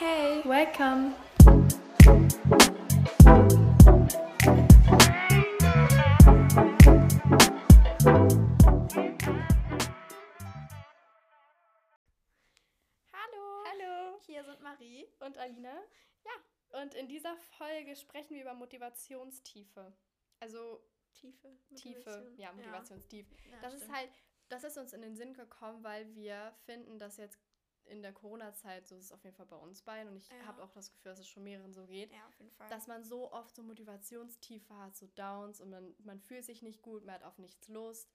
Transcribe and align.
Hey, 0.00 0.40
welcome. 0.46 1.14
Hallo. 13.12 13.64
Hallo. 13.66 14.18
Hier 14.24 14.42
sind 14.42 14.62
Marie. 14.62 15.06
Und 15.18 15.36
Alina? 15.36 15.68
Ja. 16.24 16.80
Und 16.82 16.94
in 16.94 17.06
dieser 17.06 17.36
Folge 17.58 17.94
sprechen 17.94 18.36
wir 18.36 18.40
über 18.40 18.54
Motivationstiefe. 18.54 19.92
Also 20.38 20.80
Tiefe. 21.12 21.58
Tiefe, 21.74 22.32
ja, 22.38 22.50
Motivationstief. 22.54 23.26
Ja, 23.50 23.58
das 23.60 23.74
ist 23.74 23.82
stimmt. 23.82 23.98
halt, 23.98 24.10
das 24.48 24.64
ist 24.64 24.78
uns 24.78 24.94
in 24.94 25.02
den 25.02 25.14
Sinn 25.14 25.34
gekommen, 25.34 25.84
weil 25.84 26.14
wir 26.14 26.54
finden, 26.64 26.98
dass 26.98 27.18
jetzt 27.18 27.38
in 27.90 28.02
der 28.02 28.12
Corona-Zeit, 28.12 28.86
so 28.86 28.94
ist 28.96 29.04
es 29.06 29.12
auf 29.12 29.22
jeden 29.24 29.36
Fall 29.36 29.46
bei 29.46 29.56
uns 29.56 29.82
beiden 29.82 30.10
und 30.12 30.16
ich 30.16 30.28
Ja. 30.30 30.46
habe 30.46 30.62
auch 30.62 30.70
das 30.72 30.90
Gefühl, 30.92 31.10
dass 31.10 31.18
es 31.18 31.28
schon 31.28 31.42
mehreren 31.42 31.72
so 31.72 31.86
geht, 31.86 32.12
Ja, 32.12 32.26
auf 32.28 32.38
jeden 32.38 32.50
Fall. 32.52 32.68
dass 32.70 32.86
man 32.86 33.02
so 33.04 33.30
oft 33.32 33.54
so 33.54 33.62
Motivationstiefe 33.62 34.74
hat, 34.76 34.96
so 34.96 35.06
Downs 35.08 35.60
und 35.60 35.70
man, 35.70 35.94
man 36.04 36.20
fühlt 36.20 36.44
sich 36.44 36.62
nicht 36.62 36.82
gut, 36.82 37.04
man 37.04 37.16
hat 37.16 37.24
auf 37.24 37.38
nichts 37.38 37.68
Lust. 37.68 38.10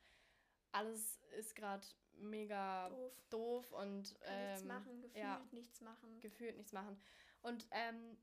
Alles 0.72 1.18
ist 1.38 1.56
gerade 1.56 1.86
mega 2.14 2.90
Doof. 2.90 3.14
doof 3.30 3.72
und 3.74 4.20
Kann 4.22 4.44
nichts 4.46 4.62
ähm, 4.62 4.68
machen, 4.68 5.02
gefühlt 5.02 5.18
ja, 5.24 5.48
nichts 5.52 5.82
machen. 5.82 6.20
gefühlt 6.22 6.58
nichts 6.58 6.74
machen. 6.74 7.02
Und 7.42 7.68
ähm, 7.72 8.18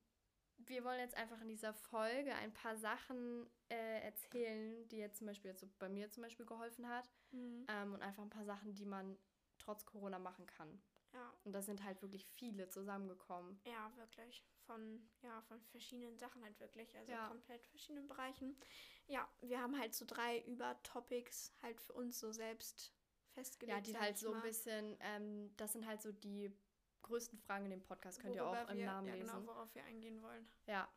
wir 0.59 0.85
wollen 0.85 1.01
jetzt 1.01 1.17
einfach 1.17 1.41
in 1.41 1.49
dieser 1.49 1.73
Folge 1.75 2.35
ein 2.35 2.53
paar 2.53 2.77
Sachen 2.77 3.49
äh, 3.69 4.01
erzählen, 4.03 4.87
die 4.89 4.99
jetzt 4.99 5.19
zum 5.19 5.27
Beispiel 5.27 5.51
jetzt 5.51 5.61
so 5.61 5.69
bei 5.79 5.89
mir 5.89 6.11
zum 6.11 6.23
Beispiel 6.23 6.47
geholfen 6.47 6.89
hat 6.89 7.11
Mhm. 7.33 7.65
ähm, 7.69 7.95
und 7.95 8.03
einfach 8.03 8.23
ein 8.23 8.29
paar 8.31 8.45
Sachen, 8.45 8.75
die 8.75 8.85
man 8.85 9.19
trotz 9.59 9.87
Corona 9.87 10.19
machen 10.19 10.45
kann. 10.47 10.83
Ja. 11.13 11.33
Und 11.45 11.53
da 11.53 11.61
sind 11.63 11.85
halt 11.85 12.01
wirklich 12.03 12.27
viele 12.27 12.69
zusammengekommen. 12.69 13.61
Ja, 13.65 13.93
wirklich. 13.97 14.45
Von, 14.67 15.09
ja, 15.23 15.43
von 15.43 15.61
verschiedenen 15.67 16.17
Sachen 16.19 16.43
halt 16.43 16.59
wirklich. 16.61 16.97
Also 16.97 17.13
Ja. 17.13 17.29
komplett 17.29 17.67
verschiedenen 17.67 18.07
Bereichen. 18.09 18.57
Ja, 19.07 19.29
wir 19.41 19.61
haben 19.61 19.79
halt 19.79 19.95
so 19.95 20.05
drei 20.07 20.41
Übertopics 20.43 21.53
halt 21.63 21.81
für 21.81 21.93
uns 21.93 22.19
so 22.19 22.33
selbst 22.33 22.95
festgelegt. 23.33 23.77
Ja, 23.77 23.81
die 23.83 23.99
halt 23.99 24.19
so 24.19 24.33
ein 24.33 24.43
bisschen, 24.43 24.97
ähm, 25.01 25.55
das 25.57 25.73
sind 25.73 25.87
halt 25.87 26.01
so 26.03 26.13
die 26.13 26.51
größten 27.03 27.39
Fragen 27.41 27.65
in 27.65 27.73
dem 27.73 27.83
Podcast, 27.83 28.21
könnt 28.21 28.37
ihr 28.37 28.43
worüber 28.45 28.65
auch 28.65 28.71
im 28.71 28.79
wir, 28.79 28.87
Namen 28.87 29.09
ja, 29.09 29.15
lesen. 29.15 29.27
genau, 29.27 29.47
worauf 29.47 29.75
wir 29.75 29.85
eingehen 29.85 30.23
wollen. 30.23 30.49
Ja, 30.67 30.89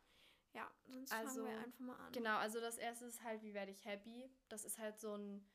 Ja, 0.52 0.70
sonst 0.86 1.12
Also, 1.12 1.42
fangen 1.44 1.52
wir 1.52 1.58
einfach 1.64 1.80
mal 1.80 1.96
an. 1.96 2.12
genau. 2.12 2.36
Also 2.38 2.60
das 2.60 2.78
erste 2.78 3.04
ist 3.06 3.22
halt, 3.22 3.42
wie 3.42 3.52
werde 3.52 3.72
ich 3.72 3.84
happy? 3.84 4.30
Das 4.48 4.64
ist 4.64 4.78
halt 4.78 4.98
so 5.00 5.14
ein, 5.14 5.46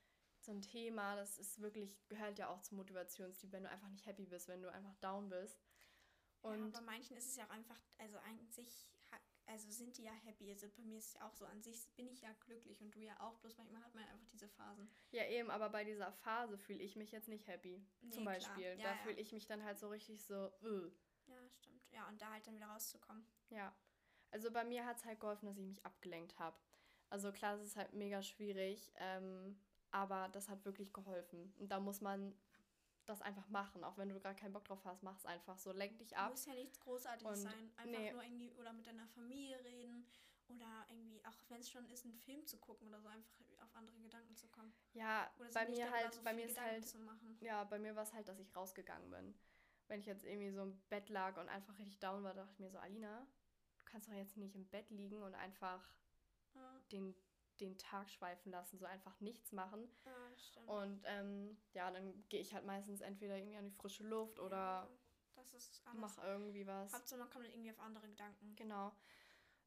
so 0.42 0.52
ein 0.52 0.62
Thema, 0.62 1.16
das 1.16 1.38
ist 1.38 1.62
wirklich, 1.62 1.96
gehört 2.08 2.40
ja 2.40 2.50
auch 2.50 2.62
zum 2.62 2.78
Motivationstief, 2.78 3.52
wenn 3.52 3.64
du 3.64 3.70
einfach 3.70 3.90
nicht 3.90 4.06
happy 4.06 4.26
bist, 4.26 4.48
wenn 4.48 4.62
du 4.62 4.72
einfach 4.72 4.96
down 4.96 5.30
bist. 5.30 5.62
ja, 6.44 6.50
Und 6.50 6.72
bei 6.72 6.82
manchen 6.82 7.16
ist 7.16 7.30
es 7.30 7.36
ja 7.36 7.46
auch 7.46 7.52
einfach, 7.52 7.80
also 7.98 8.18
an 8.18 8.50
sich, 8.50 8.92
also 9.46 9.70
sind 9.70 9.98
die 9.98 10.04
ja 10.04 10.14
happy. 10.14 10.50
Also 10.50 10.68
bei 10.70 10.84
mir 10.84 10.98
ist 10.98 11.08
es 11.08 11.14
ja 11.14 11.28
auch 11.28 11.34
so, 11.34 11.46
an 11.46 11.62
sich 11.62 11.90
bin 11.96 12.08
ich 12.08 12.22
ja 12.22 12.32
glücklich 12.46 12.82
und 12.82 12.96
du 12.96 13.00
ja 13.00 13.20
auch, 13.20 13.38
bloß 13.40 13.58
manchmal 13.58 13.84
hat 13.84 13.94
man 13.94 14.04
ja 14.04 14.10
einfach 14.12 14.28
diese 14.28 14.48
Phasen. 14.48 14.90
Ja, 15.12 15.26
eben, 15.28 15.50
aber 15.50 15.70
bei 15.70 15.84
dieser 15.84 16.12
Phase 16.12 16.58
fühle 16.58 16.80
ich 16.80 16.96
mich 16.96 17.12
jetzt 17.12 17.28
nicht 17.28 17.48
happy. 17.48 17.86
Nee, 18.02 18.12
zum. 18.12 18.24
Beispiel. 18.24 18.64
Ja, 18.64 18.76
da 18.76 18.92
ja. 18.92 18.98
fühle 18.98 19.20
ich 19.20 19.32
mich 19.34 19.46
dann 19.46 19.64
halt 19.64 19.78
so 19.78 19.90
richtig 19.90 20.24
so, 20.24 20.52
öh. 20.64 20.92
Ja, 21.28 21.50
stimmt. 21.50 21.82
Ja, 21.92 22.08
und 22.08 22.22
da 22.22 22.32
halt 22.32 22.48
dann 22.48 22.56
wieder 22.56 22.68
rauszukommen. 22.68 23.26
Ja. 23.50 23.76
Also 24.32 24.50
bei 24.52 24.64
mir 24.64 24.86
hat 24.86 24.98
es 24.98 25.06
halt 25.06 25.20
geholfen, 25.20 25.46
dass 25.46 25.58
ich 25.58 25.66
mich 25.66 25.86
abgelenkt 25.86 26.40
habe. 26.40 26.58
Also 27.10 27.34
klar, 27.34 27.56
es 27.56 27.62
ist 27.68 27.76
halt 27.76 27.92
mega 27.92 28.24
schwierig, 28.24 28.94
ähm, 28.96 29.60
aber 29.92 30.30
das 30.30 30.50
hat 30.50 30.64
wirklich 30.66 30.94
geholfen. 30.94 31.54
Und 31.60 31.70
da 31.72 31.80
muss 31.80 32.02
man 32.02 32.34
das 33.06 33.22
einfach 33.22 33.48
machen. 33.50 33.84
Auch 33.84 33.98
wenn 33.98 34.10
du 34.10 34.20
gerade 34.20 34.36
keinen 34.36 34.54
Bock 34.54 34.66
drauf 34.66 34.84
hast, 34.86 35.04
mach 35.04 35.18
es 35.18 35.26
einfach 35.26 35.58
so. 35.58 35.72
Lenk 35.72 35.98
dich 35.98 36.16
ab. 36.16 36.32
Muss 36.32 36.46
ja 36.46 36.54
nichts 36.54 36.80
Großartiges 36.80 37.40
Und 37.40 37.44
sein. 37.44 37.72
Einfach 37.78 38.00
nee. 38.00 38.12
nur 38.12 38.24
irgendwie 38.24 38.54
oder 38.54 38.74
mit 38.74 38.86
deiner 38.88 39.08
Familie 39.08 39.58
reden 39.64 40.06
oder 40.48 40.86
irgendwie, 40.90 41.24
auch 41.26 41.38
wenn 41.50 41.62
es 41.62 41.70
schon 41.70 41.86
ist, 41.90 42.06
einen 42.06 42.14
Film 42.16 42.46
zu 42.46 42.58
gucken 42.58 42.88
oder 42.88 43.00
so, 43.02 43.08
einfach 43.08 43.32
auf 43.64 43.76
andere 43.76 44.00
Gedanken 44.00 44.36
zu 44.36 44.48
kommen. 44.50 44.74
Ja, 44.94 45.32
Oder 45.40 45.48
sich 45.48 45.54
bei 45.56 45.70
mir 45.70 45.92
halt, 45.92 46.14
so 46.14 46.22
bei 46.24 46.34
mir 46.34 46.46
ist 46.46 46.56
Gedanken 46.56 46.72
halt, 46.72 46.88
zu 46.88 47.00
machen. 47.00 47.38
ja, 47.42 47.64
bei 47.64 47.80
mir 47.80 47.96
war 47.96 48.04
es 48.04 48.14
halt, 48.14 48.28
dass 48.28 48.40
ich 48.40 48.56
rausgegangen 48.56 49.10
bin. 49.10 49.34
Wenn 49.88 50.00
ich 50.00 50.06
jetzt 50.06 50.26
irgendwie 50.26 50.52
so 50.52 50.62
im 50.64 50.80
Bett 50.90 51.10
lag 51.10 51.38
und 51.40 51.50
einfach 51.50 51.78
richtig 51.78 52.00
down 52.00 52.24
war, 52.24 52.34
dachte 52.34 52.52
ich 52.54 52.60
mir 52.60 52.70
so, 52.70 52.78
Alina, 52.80 53.26
du 53.80 53.86
kannst 53.86 54.08
doch 54.10 54.14
jetzt 54.14 54.38
nicht 54.38 54.56
im 54.56 54.66
Bett 54.68 54.90
liegen 54.90 55.22
und 55.22 55.36
einfach 55.36 55.84
Ja, 56.54 56.82
den, 56.92 57.16
den 57.62 57.78
Tag 57.78 58.10
schweifen 58.10 58.52
lassen, 58.52 58.78
so 58.78 58.86
einfach 58.86 59.20
nichts 59.22 59.52
machen. 59.52 59.88
ja, 60.06 60.38
stimmt. 60.38 60.68
Und 60.68 61.02
ähm, 61.06 61.58
ja, 61.74 61.90
dann 61.92 62.28
gehe 62.30 62.42
ich 62.42 62.54
halt 62.54 62.66
meistens 62.66 63.02
entweder 63.02 63.38
irgendwie 63.38 63.58
an 63.58 63.66
die 63.66 63.72
frische 63.72 64.04
Luft 64.04 64.40
oder 64.40 64.58
Ja, 64.90 64.90
das 65.36 65.54
ist 65.54 65.82
alles. 65.86 66.00
mache 66.00 66.22
irgendwie 66.26 66.66
was. 66.68 66.94
Hauptsache 66.94 67.20
man 67.20 67.30
kommt 67.30 67.46
irgendwie 67.48 67.72
auf 67.72 67.80
andere 67.80 68.08
Gedanken. 68.10 68.56
Genau. 68.56 68.92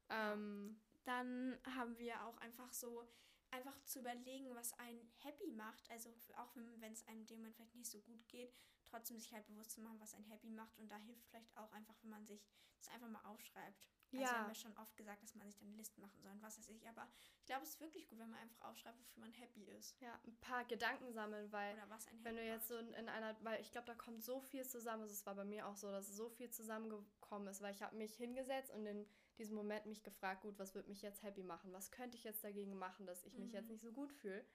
Ähm, 0.09 0.79
Dann 1.05 1.57
haben 1.75 1.97
wir 1.97 2.23
auch 2.25 2.37
einfach 2.37 2.71
so, 2.73 3.07
einfach 3.51 3.79
zu 3.83 3.99
überlegen, 3.99 4.53
was 4.55 4.73
einen 4.79 4.99
happy 5.23 5.51
macht. 5.51 5.89
Also 5.89 6.09
auch 6.37 6.55
wenn 6.55 6.91
es 6.91 7.05
einem 7.07 7.21
in 7.21 7.27
dem 7.27 7.37
Moment 7.39 7.55
vielleicht 7.55 7.75
nicht 7.75 7.89
so 7.89 7.99
gut 8.01 8.27
geht, 8.27 8.53
trotzdem 8.85 9.17
sich 9.19 9.31
halt 9.33 9.45
bewusst 9.47 9.71
zu 9.71 9.81
machen, 9.81 9.99
was 9.99 10.13
einen 10.13 10.25
happy 10.25 10.49
macht. 10.49 10.77
Und 10.77 10.91
da 10.91 10.97
hilft 10.97 11.25
vielleicht 11.27 11.55
auch 11.57 11.71
einfach, 11.71 11.95
wenn 12.01 12.09
man 12.09 12.25
sich 12.25 12.45
das 12.77 12.89
einfach 12.89 13.07
mal 13.07 13.23
aufschreibt. 13.25 13.87
Also 14.13 14.23
Ja. 14.23 14.39
haben 14.39 14.47
wir 14.47 14.55
schon 14.55 14.77
oft 14.77 14.95
gesagt, 14.97 15.21
dass 15.23 15.35
man 15.35 15.47
sich 15.47 15.57
dann 15.57 15.75
Listen 15.75 16.01
machen 16.01 16.21
soll 16.21 16.31
und 16.31 16.41
was 16.41 16.57
weiß 16.57 16.69
ich. 16.69 16.87
Aber 16.87 17.07
ich 17.39 17.45
glaube, 17.45 17.63
es 17.63 17.69
ist 17.71 17.81
wirklich 17.81 18.07
gut, 18.07 18.19
wenn 18.19 18.29
man 18.29 18.39
einfach 18.39 18.61
aufschreibt, 18.69 18.97
wofür 18.99 19.21
man 19.21 19.33
happy 19.33 19.63
ist. 19.65 19.95
ja, 20.01 20.19
ein 20.25 20.35
paar 20.39 20.63
Gedanken 20.65 21.11
sammeln, 21.13 21.51
weil 21.51 21.73
Oder 21.73 21.89
was 21.89 22.07
einen 22.07 22.23
wenn 22.23 22.35
du 22.35 22.43
jetzt 22.43 22.67
so 22.67 22.77
in, 22.77 22.93
in 22.93 23.09
einer, 23.09 23.35
weil 23.43 23.59
ich 23.61 23.71
glaube, 23.71 23.87
da 23.87 23.93
kommt 23.95 24.23
so 24.23 24.39
viel 24.39 24.65
zusammen. 24.65 25.03
Also 25.03 25.13
es 25.13 25.25
war 25.25 25.35
bei 25.35 25.45
mir 25.45 25.67
auch 25.67 25.75
so, 25.75 25.91
dass 25.91 26.07
so 26.07 26.29
viel 26.29 26.49
zusammengekommen 26.49 27.47
ist, 27.47 27.61
weil 27.61 27.73
ich 27.73 27.81
habe 27.81 27.95
mich 27.95 28.15
hingesetzt 28.15 28.71
und 28.71 28.85
in 28.85 29.05
diesem 29.37 29.55
Moment 29.55 29.85
mich 29.85 30.03
gefragt, 30.03 30.41
gut, 30.41 30.57
was 30.59 30.75
wird 30.75 30.87
mich 30.87 31.01
jetzt 31.01 31.23
happy 31.23 31.43
machen? 31.43 31.73
Was 31.73 31.91
könnte 31.91 32.17
ich 32.17 32.23
jetzt 32.23 32.43
dagegen 32.43 32.77
machen, 32.77 33.05
dass 33.05 33.23
ich 33.23 33.37
mich 33.37 33.51
jetzt 33.51 33.67
Mhm. 33.67 33.73
nicht 33.73 33.81
so 33.81 33.91
gut 33.91 34.11
fühle? 34.13 34.45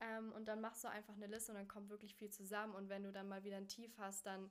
Ähm, 0.00 0.32
und 0.32 0.46
dann 0.48 0.60
machst 0.60 0.82
du 0.84 0.88
einfach 0.88 1.14
eine 1.14 1.26
Liste 1.28 1.52
und 1.52 1.58
dann 1.58 1.68
kommt 1.68 1.88
wirklich 1.88 2.14
viel 2.16 2.30
zusammen. 2.30 2.74
Und 2.74 2.88
wenn 2.88 3.04
du 3.04 3.12
dann 3.12 3.28
mal 3.28 3.44
wieder 3.44 3.56
ein 3.58 3.68
Tief 3.68 3.96
hast, 3.98 4.26
dann, 4.26 4.50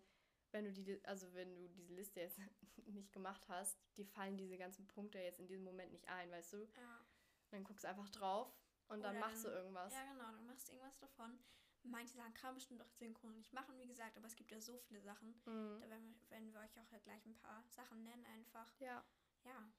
wenn 0.53 0.65
du 0.65 0.71
die, 0.71 1.03
also 1.05 1.33
wenn 1.33 1.53
du 1.55 1.67
diese 1.69 1.93
Liste 1.93 2.21
jetzt 2.21 2.37
nicht 2.87 3.11
gemacht 3.11 3.47
hast, 3.49 3.77
dir 3.97 4.05
fallen 4.05 4.37
diese 4.37 4.57
ganzen 4.57 4.87
Punkte 4.87 5.19
jetzt 5.19 5.39
in 5.39 5.47
diesem 5.47 5.63
Moment 5.65 5.91
nicht 5.91 6.07
ein, 6.07 6.31
weißt 6.31 6.53
du? 6.53 6.57
Ja. 6.77 7.05
Dann 7.49 7.63
guckst 7.63 7.83
du 7.83 7.89
einfach 7.89 8.09
drauf 8.09 8.55
und 8.87 9.01
dann 9.01 9.17
Oder 9.17 9.25
machst 9.27 9.43
du 9.43 9.49
dann- 9.49 9.57
irgendwas. 9.57 9.93
Ja, 9.93 10.03
genau, 10.11 10.31
dann 10.31 10.45
machst 10.45 10.67
du 10.69 10.73
irgendwas 10.73 10.97
davon. 10.99 11.37
Manche 11.85 12.13
Sachen 12.15 12.33
kann 12.33 12.49
man 12.49 12.55
bestimmt 12.55 12.81
auch 12.81 12.91
synchron 12.91 13.35
nicht 13.35 13.51
machen, 13.51 13.77
wie 13.77 13.85
gesagt, 13.87 14.15
aber 14.15 14.27
es 14.27 14.35
gibt 14.37 14.51
ja 14.51 14.59
so 14.61 14.77
viele 14.77 15.01
Sachen. 15.01 15.29
Mhm. 15.45 15.81
Da 15.81 15.89
werden 15.89 16.05
wir, 16.15 16.29
werden 16.29 16.53
wir 16.53 16.59
euch 16.61 16.79
auch 16.79 17.03
gleich 17.03 17.25
ein 17.25 17.35
paar 17.35 17.61
Sachen 17.69 18.03
nennen, 18.03 18.25
einfach. 18.25 18.71
Ja. 18.79 19.03
Ja, 19.43 19.69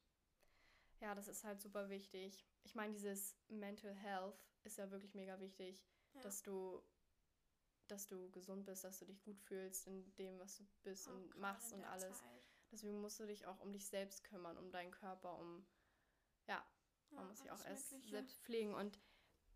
Ja, 1.00 1.14
das 1.14 1.28
ist 1.28 1.44
halt 1.44 1.60
super 1.62 1.88
wichtig. 1.88 2.44
Ich 2.64 2.74
meine, 2.74 2.92
dieses 2.92 3.36
Mental 3.48 3.94
Health 3.94 4.44
ist 4.64 4.76
ja 4.76 4.90
wirklich 4.90 5.14
mega 5.14 5.40
wichtig, 5.40 5.82
ja. 6.12 6.20
dass 6.20 6.42
du 6.42 6.82
dass 7.90 8.06
du 8.06 8.30
gesund 8.30 8.64
bist, 8.66 8.84
dass 8.84 8.98
du 8.98 9.04
dich 9.04 9.22
gut 9.22 9.38
fühlst 9.40 9.86
in 9.86 10.14
dem, 10.16 10.38
was 10.38 10.56
du 10.56 10.64
bist 10.82 11.08
und 11.08 11.28
gerade 11.30 11.40
machst 11.40 11.72
und 11.72 11.84
alles. 11.84 12.18
Zeit. 12.20 12.48
Deswegen 12.72 13.00
musst 13.00 13.20
du 13.20 13.26
dich 13.26 13.46
auch 13.46 13.60
um 13.60 13.72
dich 13.72 13.86
selbst 13.86 14.24
kümmern, 14.24 14.56
um 14.58 14.70
deinen 14.70 14.90
Körper, 14.90 15.38
um 15.38 15.66
ja, 16.46 16.64
man 17.10 17.24
Ja, 17.24 17.28
muss 17.28 17.38
sich 17.38 17.50
auch 17.50 17.64
erst 17.64 17.92
Mögliche. 17.92 18.10
selbst 18.10 18.40
pflegen. 18.42 18.74
Und 18.74 18.98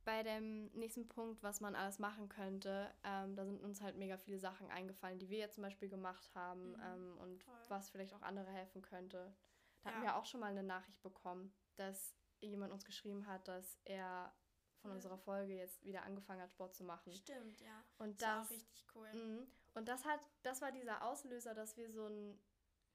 bei 0.05 0.23
dem 0.23 0.67
nächsten 0.73 1.07
Punkt, 1.09 1.43
was 1.43 1.61
man 1.61 1.75
alles 1.75 1.99
machen 1.99 2.29
könnte, 2.29 2.95
ähm, 3.03 3.35
da 3.35 3.45
sind 3.45 3.61
uns 3.63 3.81
halt 3.81 3.97
mega 3.97 4.17
viele 4.17 4.39
Sachen 4.39 4.71
eingefallen, 4.71 5.19
die 5.19 5.29
wir 5.29 5.39
jetzt 5.39 5.55
zum 5.57 5.63
Beispiel 5.63 5.89
gemacht 5.89 6.35
haben 6.35 6.73
Mhm, 6.73 6.81
ähm, 6.83 7.19
und 7.19 7.45
voll. 7.45 7.55
was 7.69 7.91
vielleicht 7.91 8.15
auch 8.15 8.23
andere 8.23 8.51
helfen 8.51 8.81
könnte. 8.83 9.35
Da 9.83 9.91
hatten 9.91 10.03
Ja. 10.03 10.13
wir 10.13 10.17
auch 10.17 10.25
schon 10.27 10.41
mal 10.41 10.47
eine 10.51 10.63
Nachricht 10.63 11.03
bekommen, 11.03 11.53
dass 11.77 12.15
jemand 12.41 12.73
uns 12.73 12.85
geschrieben 12.85 13.27
hat, 13.27 13.49
dass 13.49 13.79
er 13.85 14.33
von 14.81 14.91
Ja. 14.91 14.95
unserer 14.97 15.19
Folge 15.19 15.55
jetzt 15.55 15.85
wieder 15.85 16.03
angefangen 16.05 16.41
hat, 16.43 16.51
Sport 16.51 16.75
zu 16.75 16.85
machen. 16.85 17.13
Stimmt, 17.13 17.61
ja. 17.61 17.85
Und 17.99 18.21
Das 18.21 18.29
war 18.29 18.39
das, 18.39 18.47
auch 18.47 18.51
richtig 18.53 18.87
cool. 18.95 19.13
Mhm. 19.13 19.47
Und 19.75 19.89
das 19.89 20.05
hat, 20.05 20.21
das 20.43 20.61
war 20.61 20.73
dieser 20.73 21.03
Auslöser, 21.03 21.55
dass 21.55 21.77
wir 21.77 21.91
so 21.91 22.07
ein, 22.07 22.39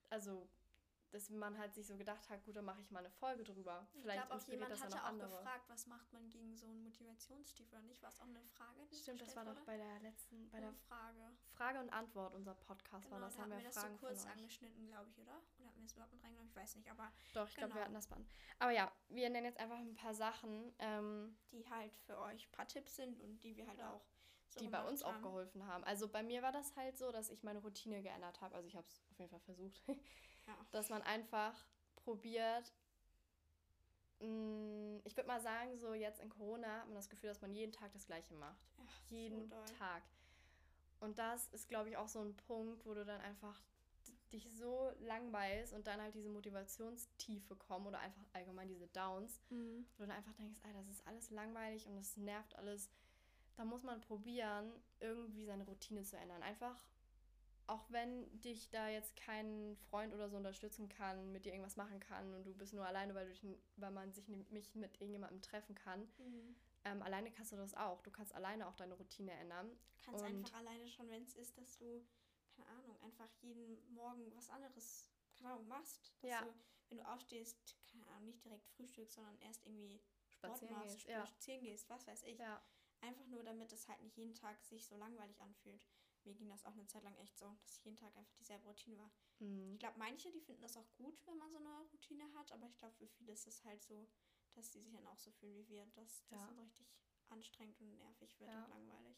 also, 0.10 0.48
dass 1.14 1.30
man 1.30 1.58
halt 1.58 1.74
sich 1.74 1.86
so 1.88 1.96
gedacht 1.96 2.30
hat, 2.30 2.44
gut, 2.44 2.56
dann 2.56 2.66
mache 2.66 2.82
ich 2.82 2.90
mal 2.92 3.00
eine 3.00 3.10
Folge 3.12 3.44
drüber. 3.44 3.88
Ich 3.94 4.02
Vielleicht 4.02 4.28
glaube 4.28 4.42
auch 4.44 4.48
jemand 4.48 4.72
das 4.72 4.82
hatte 4.82 4.98
auch 4.98 5.04
andere. 5.08 5.30
gefragt, 5.30 5.70
was 5.70 5.86
macht 5.88 6.12
man 6.12 6.28
gegen 6.30 6.56
so 6.56 6.66
einen 6.66 6.84
Motivationstief 6.84 7.68
oder 7.72 7.82
nicht? 7.84 8.02
War 8.02 8.10
es 8.10 8.20
auch 8.20 8.26
eine 8.28 8.42
Frage? 8.44 8.82
Stimmt, 8.92 9.22
das 9.22 9.36
war 9.36 9.46
doch 9.46 9.52
wurde? 9.54 9.66
bei 9.66 9.78
der 9.78 10.00
letzten, 10.00 10.50
bei 10.50 10.58
eine 10.58 10.68
der 10.68 10.74
Frage. 10.74 11.30
Frage 11.56 11.80
und 11.80 11.90
Antwort, 11.92 12.34
unser 12.34 12.56
Podcast 12.56 13.06
Genau, 13.06 13.16
war 13.16 13.28
das, 13.28 13.36
da 13.36 13.42
haben 13.44 13.52
wir 13.52 13.58
wir 13.58 13.64
das 13.66 13.76
so 13.76 13.82
Fragen 13.82 13.98
kurz 14.00 14.22
von 14.24 14.32
euch. 14.32 14.38
angeschnitten, 14.38 14.88
glaube 14.88 15.10
ich, 15.10 15.20
oder? 15.20 15.42
Oder 15.60 15.68
hatten 15.68 15.80
wir 15.80 15.86
es 15.86 15.94
überhaupt 15.94 16.14
mit 16.14 16.24
reingenommen? 16.24 16.50
Ich 16.50 16.56
weiß 16.56 16.76
nicht, 16.76 16.90
aber 16.90 17.12
Doch, 17.34 17.48
ich 17.48 17.56
glaube, 17.56 17.70
wir 17.70 17.74
genau. 17.76 17.86
hatten 17.86 17.94
das 17.94 18.08
Band. 18.08 18.28
Aber 18.60 18.72
ja, 18.72 18.92
wir 19.10 19.30
nennen 19.30 19.46
jetzt 19.46 19.60
einfach 19.60 19.78
ein 19.78 19.94
paar 19.96 20.14
Sachen, 20.16 20.74
ähm, 20.80 21.38
die 21.52 21.70
halt 21.70 21.96
für 22.06 22.18
euch 22.20 22.48
ein 22.48 22.52
paar 22.52 22.68
Tipps 22.68 22.96
sind 22.96 23.20
und 23.22 23.44
die 23.44 23.56
wir 23.56 23.68
halt 23.68 23.78
Ja. 23.80 23.92
auch 23.94 24.02
so 24.48 24.60
die 24.60 24.68
bei 24.68 24.84
uns 24.88 25.02
auch 25.04 25.14
haben. 25.14 25.24
geholfen 25.24 25.66
haben. 25.66 25.84
Also 25.84 26.08
bei 26.08 26.22
mir 26.22 26.42
war 26.44 26.52
das 26.52 26.76
halt 26.76 26.98
so, 26.98 27.12
dass 27.12 27.30
ich 27.30 27.44
meine 27.44 27.60
Routine 27.60 28.02
geändert 28.04 28.42
habe. 28.42 28.56
Also 28.56 28.68
ich 28.68 28.76
habe 28.76 28.86
es 28.88 29.04
auf 29.12 29.18
jeden 29.20 29.30
Fall 29.32 29.40
versucht. 29.40 29.82
Ja. 30.48 30.58
dass 30.72 30.90
man 30.90 31.02
einfach 31.04 31.56
probiert. 31.96 32.74
mh, 34.20 35.02
Ich 35.06 35.16
würde 35.16 35.28
mal 35.28 35.42
sagen, 35.42 35.78
so 35.78 35.94
jetzt 35.94 36.20
in 36.22 36.30
Corona 36.30 36.80
hat 36.80 36.86
man 36.88 36.96
das 36.96 37.10
Gefühl, 37.10 37.30
dass 37.30 37.42
man 37.42 37.54
jeden 37.54 37.72
Tag 37.72 37.92
das 37.94 38.06
Gleiche 38.06 38.34
macht. 38.36 38.66
Ja, 38.78 38.86
Jeden 39.10 39.48
so. 39.48 39.56
Tag. 39.78 40.04
Und 41.00 41.18
das 41.20 41.48
ist, 41.48 41.68
glaube 41.68 41.90
ich, 41.90 41.98
auch 41.98 42.08
so 42.08 42.20
ein 42.22 42.36
Punkt, 42.36 42.86
wo 42.86 42.94
du 42.94 43.04
dann 43.06 43.20
einfach 43.22 43.62
dich 44.32 44.50
so 44.52 44.92
langweilst 45.00 45.74
und 45.74 45.86
dann 45.86 46.02
halt 46.02 46.16
diese 46.16 46.30
Motivationstiefe 46.30 47.56
kommen 47.56 47.88
oder 47.88 48.00
einfach 48.00 48.24
allgemein 48.34 48.68
diese 48.68 48.88
Downs, 48.88 49.40
mhm. 49.50 49.86
wo 49.98 50.04
du 50.04 50.08
dann 50.08 50.18
einfach 50.18 50.34
denkst, 50.34 50.60
Alter, 50.64 50.80
das 50.80 50.90
ist 50.90 51.06
alles 51.08 51.30
langweilig 51.30 51.88
und 51.88 51.98
es 51.98 52.18
nervt 52.18 52.56
alles, 52.56 52.90
da 53.56 53.64
muss 53.66 53.84
man 53.84 54.02
probieren, 54.02 54.72
irgendwie 55.00 55.46
seine 55.46 55.64
Routine 55.66 56.04
zu 56.04 56.18
ändern. 56.18 56.42
Einfach, 56.42 56.82
auch 57.68 57.90
wenn 57.90 58.30
dich 58.42 58.70
da 58.70 58.90
jetzt 58.90 59.16
kein 59.16 59.78
Freund 59.90 60.14
oder 60.14 60.30
so 60.30 60.38
unterstützen 60.38 60.90
kann, 60.90 61.32
mit 61.32 61.46
dir 61.46 61.54
irgendwas 61.54 61.78
machen 61.78 62.00
kann 62.00 62.34
und 62.34 62.46
du 62.46 62.54
bist 62.54 62.74
nur 62.74 62.86
alleine, 62.86 63.16
weil, 63.16 63.34
du, 63.34 63.58
weil 63.78 63.92
man 63.92 64.14
sich 64.14 64.28
nicht 64.28 64.76
mit 64.76 65.00
irgendjemandem 65.00 65.42
treffen 65.42 65.76
kann. 65.76 66.02
Mhm. 66.18 66.56
Ähm, 66.86 67.02
alleine 67.02 67.32
kannst 67.32 67.52
du 67.54 67.56
das 67.56 67.74
auch. 67.76 68.02
Du 68.02 68.12
kannst 68.12 68.34
alleine 68.36 68.68
auch 68.68 68.76
deine 68.76 68.96
Routine 68.96 69.32
ändern. 69.32 69.70
Du 69.70 70.02
kannst 70.04 70.22
und 70.22 70.28
einfach 70.28 70.54
alleine 70.60 70.88
schon, 70.90 71.10
wenn 71.10 71.24
es 71.24 71.36
ist, 71.36 71.58
dass 71.58 71.78
du, 71.78 72.06
keine 72.56 72.68
Ahnung, 72.68 72.98
einfach 73.02 73.30
jeden 73.42 73.94
Morgen 73.94 74.36
was 74.36 74.50
anderes, 74.50 75.10
keine 75.38 75.54
Ahnung, 75.54 75.68
machst. 75.68 76.14
Dass 76.22 76.30
ja. 76.30 76.42
du, 76.42 76.54
wenn 76.90 76.98
du 76.98 77.08
aufstehst, 77.08 77.78
keine 77.90 78.06
Ahnung, 78.08 78.26
nicht 78.26 78.44
direkt 78.44 78.68
frühstückst, 78.72 79.16
sondern 79.16 79.38
erst 79.40 79.66
irgendwie 79.66 80.02
Sport 80.28 80.58
spazieren 80.58 80.74
machst, 80.74 80.98
gehst, 80.98 81.10
spazieren 81.10 81.64
ja. 81.64 81.72
gehst, 81.72 81.90
was 81.90 82.08
weiß 82.08 82.24
ich. 82.24 82.40
Ja. 82.40 82.62
Einfach 83.00 83.26
nur, 83.28 83.44
damit 83.44 83.72
es 83.72 83.88
halt 83.88 84.02
nicht 84.02 84.18
jeden 84.18 84.34
Tag 84.34 84.62
sich 84.62 84.86
so 84.86 84.98
langweilig 84.98 85.40
anfühlt. 85.42 85.88
Mir 86.26 86.36
ging 86.36 86.50
das 86.50 86.66
auch 86.66 86.74
eine 86.74 86.88
Zeit 86.88 87.04
lang 87.04 87.16
echt 87.18 87.38
so, 87.38 87.56
dass 87.62 87.84
jeden 87.84 87.98
Tag 87.98 88.16
einfach 88.16 88.34
dieselbe 88.36 88.66
Routine 88.66 88.98
war. 88.98 89.12
Mhm. 89.40 89.74
Ich 89.74 89.80
glaube, 89.80 90.00
manche, 90.00 90.32
die 90.32 90.42
finden 90.42 90.62
das 90.62 90.78
auch 90.78 90.92
gut, 90.96 91.22
wenn 91.26 91.38
man 91.38 91.52
so 91.52 91.58
eine 91.58 91.82
Routine 91.92 92.32
hat, 92.34 92.52
aber 92.52 92.68
ich 92.68 92.78
glaube, 92.78 92.96
für 92.96 93.08
viele 93.08 93.34
ist 93.34 93.48
es 93.48 93.64
halt 93.64 93.84
so, 93.84 94.08
dass 94.54 94.72
sie 94.72 94.82
sich 94.82 94.92
dann 94.92 95.08
auch 95.08 95.18
so 95.18 95.32
fühlen 95.32 95.56
wie 95.56 95.68
wir, 95.68 95.86
dass 95.96 96.26
das 96.28 96.40
ja. 96.40 96.48
dann 96.48 96.60
richtig 96.60 96.88
anstrengend 97.30 97.80
und 97.82 97.96
nervig 97.96 98.40
wird 98.40 98.50
ja. 98.50 98.64
und 98.64 98.70
langweilig. 98.70 99.18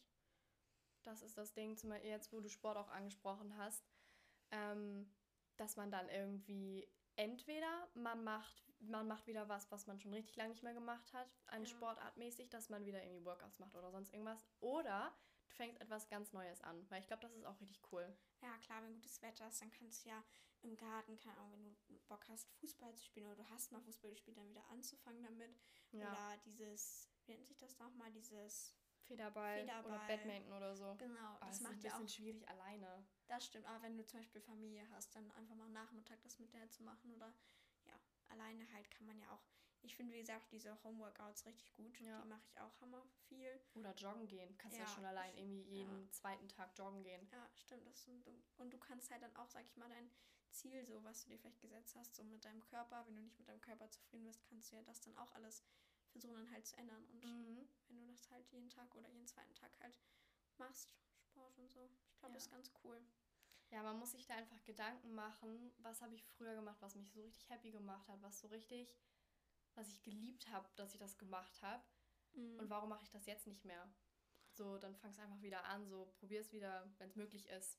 Das 1.02 1.22
ist 1.22 1.36
das 1.36 1.52
Ding, 1.52 1.76
zum 1.76 1.90
Beispiel 1.90 2.10
jetzt, 2.10 2.32
wo 2.32 2.40
du 2.40 2.48
Sport 2.48 2.76
auch 2.76 2.88
angesprochen 2.88 3.56
hast, 3.56 3.84
ähm, 4.50 5.14
dass 5.56 5.76
man 5.76 5.90
dann 5.90 6.08
irgendwie 6.08 6.88
entweder 7.16 7.88
man 7.94 8.24
macht 8.24 8.66
man 8.80 9.06
macht 9.06 9.26
wieder 9.26 9.48
was, 9.48 9.70
was 9.70 9.86
man 9.86 9.98
schon 9.98 10.12
richtig 10.12 10.36
lange 10.36 10.50
nicht 10.50 10.62
mehr 10.62 10.74
gemacht 10.74 11.12
hat, 11.12 11.28
eine 11.46 11.64
ja. 11.64 11.70
Sportart 11.70 12.16
mäßig, 12.16 12.50
dass 12.50 12.68
man 12.68 12.84
wieder 12.84 13.02
irgendwie 13.02 13.24
Workouts 13.24 13.58
macht 13.58 13.74
oder 13.74 13.90
sonst 13.90 14.12
irgendwas. 14.12 14.46
Oder 14.60 15.14
fängst 15.56 15.80
etwas 15.80 16.08
ganz 16.08 16.32
Neues 16.32 16.60
an, 16.62 16.88
weil 16.90 17.00
ich 17.00 17.06
glaube, 17.06 17.22
das 17.22 17.34
ist 17.34 17.44
auch 17.44 17.60
richtig 17.60 17.80
cool. 17.92 18.16
Ja, 18.42 18.56
klar, 18.58 18.82
wenn 18.82 18.94
gutes 18.94 19.20
Wetter 19.22 19.48
ist, 19.48 19.60
dann 19.60 19.70
kannst 19.70 20.04
du 20.04 20.10
ja 20.10 20.24
im 20.62 20.76
Garten, 20.76 21.16
keine 21.16 21.36
Ahnung, 21.38 21.52
wenn 21.52 21.64
du 21.64 21.98
Bock 22.08 22.26
hast, 22.28 22.48
Fußball 22.60 22.94
zu 22.94 23.04
spielen 23.04 23.26
oder 23.26 23.36
du 23.36 23.50
hast 23.50 23.72
mal 23.72 23.80
Fußball 23.80 24.10
gespielt, 24.10 24.36
dann 24.36 24.48
wieder 24.48 24.66
anzufangen 24.68 25.22
damit. 25.22 25.56
Ja. 25.92 26.10
Oder 26.10 26.38
dieses, 26.44 27.10
wie 27.24 27.32
nennt 27.32 27.46
sich 27.46 27.58
das 27.58 27.78
nochmal, 27.78 28.10
dieses 28.12 28.74
Federball, 29.02 29.60
Federball, 29.60 29.84
oder 29.84 30.06
Badminton 30.06 30.52
oder 30.52 30.74
so. 30.74 30.96
Genau, 30.98 31.36
das, 31.40 31.48
das 31.48 31.60
macht 31.60 31.82
ja 31.84 31.92
auch. 31.92 31.96
ein 31.96 32.04
bisschen 32.04 32.24
schwierig 32.24 32.48
alleine. 32.48 33.06
Das 33.28 33.46
stimmt, 33.46 33.66
aber 33.66 33.82
wenn 33.82 33.96
du 33.96 34.04
zum 34.04 34.20
Beispiel 34.20 34.40
Familie 34.40 34.88
hast, 34.90 35.14
dann 35.14 35.30
einfach 35.32 35.54
mal 35.54 35.68
Nachmittag 35.68 36.20
das 36.22 36.38
mit 36.38 36.52
der 36.52 36.68
zu 36.70 36.82
machen 36.82 37.14
oder 37.14 37.32
alleine 38.28 38.70
halt 38.72 38.90
kann 38.90 39.06
man 39.06 39.18
ja 39.18 39.30
auch, 39.30 39.42
ich 39.86 39.96
finde, 39.96 40.12
wie 40.12 40.20
gesagt, 40.20 40.50
diese 40.52 40.76
Homeworkouts 40.84 41.46
richtig 41.46 41.72
gut. 41.74 41.98
Ja. 42.00 42.20
Die 42.20 42.28
mache 42.28 42.42
ich 42.44 42.60
auch 42.60 42.80
hammer 42.80 43.02
viel. 43.28 43.60
Oder 43.74 43.94
joggen 43.94 44.26
gehen. 44.26 44.56
Kannst 44.58 44.76
ja, 44.76 44.84
ja 44.84 44.90
schon 44.90 45.04
allein 45.04 45.34
irgendwie 45.36 45.62
jeden 45.62 46.04
ja. 46.04 46.12
zweiten 46.12 46.48
Tag 46.48 46.76
joggen 46.76 47.02
gehen. 47.02 47.26
Ja, 47.32 47.48
stimmt. 47.54 47.86
Das 47.86 48.06
und, 48.08 48.26
und 48.58 48.72
du 48.72 48.78
kannst 48.78 49.10
halt 49.10 49.22
dann 49.22 49.34
auch, 49.36 49.48
sag 49.48 49.64
ich 49.64 49.76
mal, 49.76 49.88
dein 49.88 50.10
Ziel, 50.50 50.84
so 50.84 51.02
was 51.04 51.24
du 51.24 51.30
dir 51.30 51.38
vielleicht 51.38 51.60
gesetzt 51.60 51.96
hast, 51.96 52.14
so 52.14 52.24
mit 52.24 52.44
deinem 52.44 52.60
Körper, 52.60 53.06
wenn 53.06 53.16
du 53.16 53.22
nicht 53.22 53.38
mit 53.38 53.48
deinem 53.48 53.60
Körper 53.60 53.90
zufrieden 53.90 54.26
bist, 54.26 54.44
kannst 54.44 54.72
du 54.72 54.76
ja 54.76 54.82
das 54.82 55.00
dann 55.00 55.16
auch 55.16 55.32
alles 55.32 55.62
versuchen 56.10 56.34
dann 56.34 56.50
halt 56.50 56.66
zu 56.66 56.76
ändern. 56.78 57.04
Und 57.12 57.24
mhm. 57.24 57.68
wenn 57.88 57.98
du 57.98 58.06
das 58.06 58.30
halt 58.30 58.50
jeden 58.50 58.70
Tag 58.70 58.94
oder 58.94 59.08
jeden 59.08 59.26
zweiten 59.26 59.54
Tag 59.54 59.70
halt 59.80 59.98
machst, 60.58 60.94
Sport 61.20 61.58
und 61.58 61.70
so, 61.70 61.90
ich 62.10 62.18
glaube, 62.18 62.34
das 62.34 62.44
ist 62.44 62.50
ganz 62.50 62.70
cool. 62.84 63.00
Ja, 63.70 63.82
man 63.82 63.98
muss 63.98 64.12
sich 64.12 64.26
da 64.26 64.34
einfach 64.34 64.62
Gedanken 64.64 65.14
machen, 65.14 65.72
was 65.78 66.00
habe 66.00 66.14
ich 66.14 66.24
früher 66.24 66.54
gemacht, 66.54 66.76
was 66.80 66.94
mich 66.94 67.10
so 67.10 67.20
richtig 67.20 67.48
happy 67.50 67.70
gemacht 67.70 68.08
hat, 68.08 68.22
was 68.22 68.38
so 68.38 68.46
richtig, 68.48 68.94
was 69.76 69.88
ich 69.88 70.02
geliebt 70.02 70.48
habe, 70.48 70.68
dass 70.76 70.92
ich 70.94 70.98
das 70.98 71.18
gemacht 71.18 71.62
habe. 71.62 71.82
Mhm. 72.32 72.58
Und 72.58 72.70
warum 72.70 72.88
mache 72.88 73.04
ich 73.04 73.10
das 73.10 73.26
jetzt 73.26 73.46
nicht 73.46 73.64
mehr? 73.64 73.88
So, 74.52 74.78
dann 74.78 74.96
fang 74.96 75.10
es 75.10 75.18
einfach 75.18 75.42
wieder 75.42 75.64
an, 75.64 75.86
so 75.86 76.06
probier 76.18 76.40
es 76.40 76.52
wieder, 76.52 76.90
wenn 76.98 77.08
es 77.08 77.16
möglich 77.16 77.48
ist. 77.48 77.78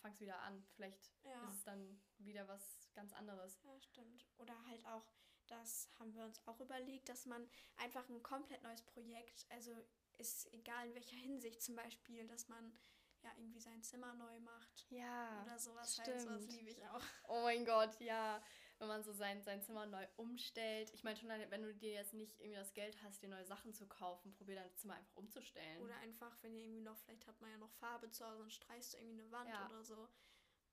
Fang 0.00 0.12
es 0.12 0.20
wieder 0.20 0.40
an. 0.42 0.64
Vielleicht 0.74 1.10
ja. 1.24 1.48
ist 1.48 1.56
es 1.56 1.64
dann 1.64 2.00
wieder 2.18 2.46
was 2.46 2.88
ganz 2.94 3.12
anderes. 3.12 3.60
Ja, 3.64 3.80
stimmt. 3.80 4.24
Oder 4.38 4.54
halt 4.66 4.86
auch, 4.86 5.04
das 5.48 5.90
haben 5.98 6.14
wir 6.14 6.24
uns 6.24 6.40
auch 6.46 6.60
überlegt, 6.60 7.08
dass 7.08 7.26
man 7.26 7.48
einfach 7.76 8.08
ein 8.08 8.22
komplett 8.22 8.62
neues 8.62 8.82
Projekt, 8.82 9.46
also 9.50 9.72
ist 10.18 10.52
egal 10.52 10.86
in 10.86 10.94
welcher 10.94 11.16
Hinsicht 11.16 11.60
zum 11.60 11.74
Beispiel, 11.74 12.26
dass 12.28 12.46
man 12.48 12.78
ja 13.22 13.32
irgendwie 13.36 13.60
sein 13.60 13.82
Zimmer 13.82 14.14
neu 14.14 14.38
macht. 14.40 14.86
Ja. 14.90 15.42
Oder 15.42 15.58
sowas 15.58 15.94
stimmt. 15.94 16.08
halt, 16.08 16.20
sowas 16.20 16.46
liebe 16.46 16.70
ich 16.70 16.86
auch. 16.86 17.02
Oh 17.28 17.42
mein 17.42 17.64
Gott, 17.64 17.98
ja. 18.00 18.40
Wenn 18.78 18.88
man 18.88 19.02
so 19.02 19.12
sein, 19.12 19.42
sein 19.42 19.62
Zimmer 19.62 19.86
neu 19.86 20.06
umstellt. 20.16 20.90
Ich 20.92 21.04
meine 21.04 21.16
schon, 21.16 21.28
wenn 21.28 21.62
du 21.62 21.74
dir 21.74 21.92
jetzt 21.92 22.12
nicht 22.12 22.38
irgendwie 22.40 22.58
das 22.58 22.74
Geld 22.74 23.00
hast, 23.02 23.22
dir 23.22 23.28
neue 23.28 23.44
Sachen 23.44 23.72
zu 23.72 23.86
kaufen, 23.86 24.32
probier 24.32 24.56
dein 24.56 24.74
Zimmer 24.76 24.94
einfach 24.94 25.16
umzustellen. 25.16 25.80
Oder 25.82 25.96
einfach, 25.98 26.36
wenn 26.42 26.54
ihr 26.54 26.64
irgendwie 26.64 26.82
noch, 26.82 26.98
vielleicht 26.98 27.26
hat 27.26 27.40
man 27.40 27.50
ja 27.50 27.58
noch 27.58 27.72
Farbe 27.72 28.10
zu 28.10 28.26
Hause 28.26 28.42
und 28.42 28.52
streichst 28.52 28.94
du 28.94 28.98
irgendwie 28.98 29.22
eine 29.22 29.30
Wand 29.30 29.48
ja. 29.48 29.66
oder 29.66 29.84
so 29.84 30.08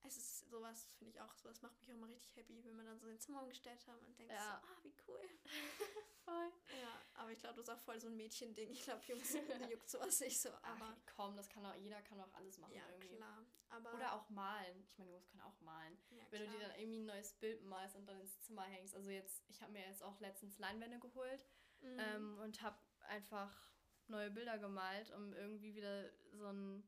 es 0.04 0.18
ist 0.18 0.50
sowas, 0.50 0.86
finde 0.98 1.12
ich 1.12 1.22
auch, 1.22 1.34
sowas 1.36 1.62
macht 1.62 1.78
mich 1.80 1.90
auch 1.90 1.96
immer 1.96 2.08
richtig 2.08 2.36
happy, 2.36 2.64
wenn 2.64 2.76
man 2.76 2.86
dann 2.86 3.00
so 3.00 3.08
sein 3.08 3.20
Zimmer 3.20 3.42
umgestellt 3.42 3.86
hat 3.88 4.02
und 4.04 4.18
denkt 4.18 4.34
ja. 4.34 4.62
so, 4.62 4.68
ah, 4.68 4.78
wie 4.84 4.94
cool. 5.08 5.20
voll. 6.32 6.52
Ja, 6.82 7.02
aber 7.16 7.32
ich 7.32 7.40
glaube, 7.40 7.56
das 7.58 7.68
ist 7.68 7.74
auch 7.74 7.80
voll 7.80 8.00
so 8.00 8.08
ein 8.08 8.16
Mädchending. 8.16 8.70
Ich 8.72 8.84
glaube, 8.84 9.02
Jungs 9.08 9.34
juckt 9.34 9.90
sowas 9.90 10.20
nicht 10.20 10.40
so. 10.40 10.50
Aber 10.62 10.96
Ach, 10.96 11.14
komm, 11.16 11.36
das 11.36 11.50
kann 11.50 11.66
auch, 11.66 11.76
jeder 11.76 12.02
kann 12.02 12.20
auch 12.20 12.34
alles 12.34 12.58
machen 12.58 12.74
ja, 12.74 12.84
irgendwie. 12.92 13.16
klar. 13.16 13.46
Aber 13.70 13.94
Oder 13.94 14.14
auch 14.14 14.30
malen. 14.30 14.84
Ich 14.84 14.98
meine, 14.98 15.12
Jungs 15.12 15.28
können 15.30 15.42
auch 15.42 15.60
malen. 15.62 15.98
Ja, 16.12 16.24
wenn 16.30 16.44
klar. 16.44 16.54
du 16.54 16.60
dir 16.60 16.68
dann 16.68 16.80
irgendwie 16.80 17.00
ein 17.00 17.06
neues 17.06 17.34
Bild 17.34 17.64
malst 17.64 17.96
und 17.96 18.06
dann 18.08 18.20
ins 18.20 18.40
Zimmer 18.42 18.64
hängst. 18.64 18.96
Also 18.96 19.10
jetzt, 19.10 19.44
ich 19.50 19.62
habe 19.62 19.72
mir 19.72 19.86
jetzt 19.86 20.04
auch 20.04 20.20
letztens 20.20 20.58
Leinwände 20.58 21.00
geholt 21.00 21.46
mhm. 21.82 22.00
ähm, 22.00 22.40
und 22.40 22.62
habe 22.62 22.78
einfach 23.08 23.72
neue 24.08 24.32
Bilder 24.32 24.58
gemalt, 24.58 25.12
um 25.12 25.34
irgendwie 25.34 25.74
wieder 25.74 26.12
so 26.34 26.48
ein 26.48 26.84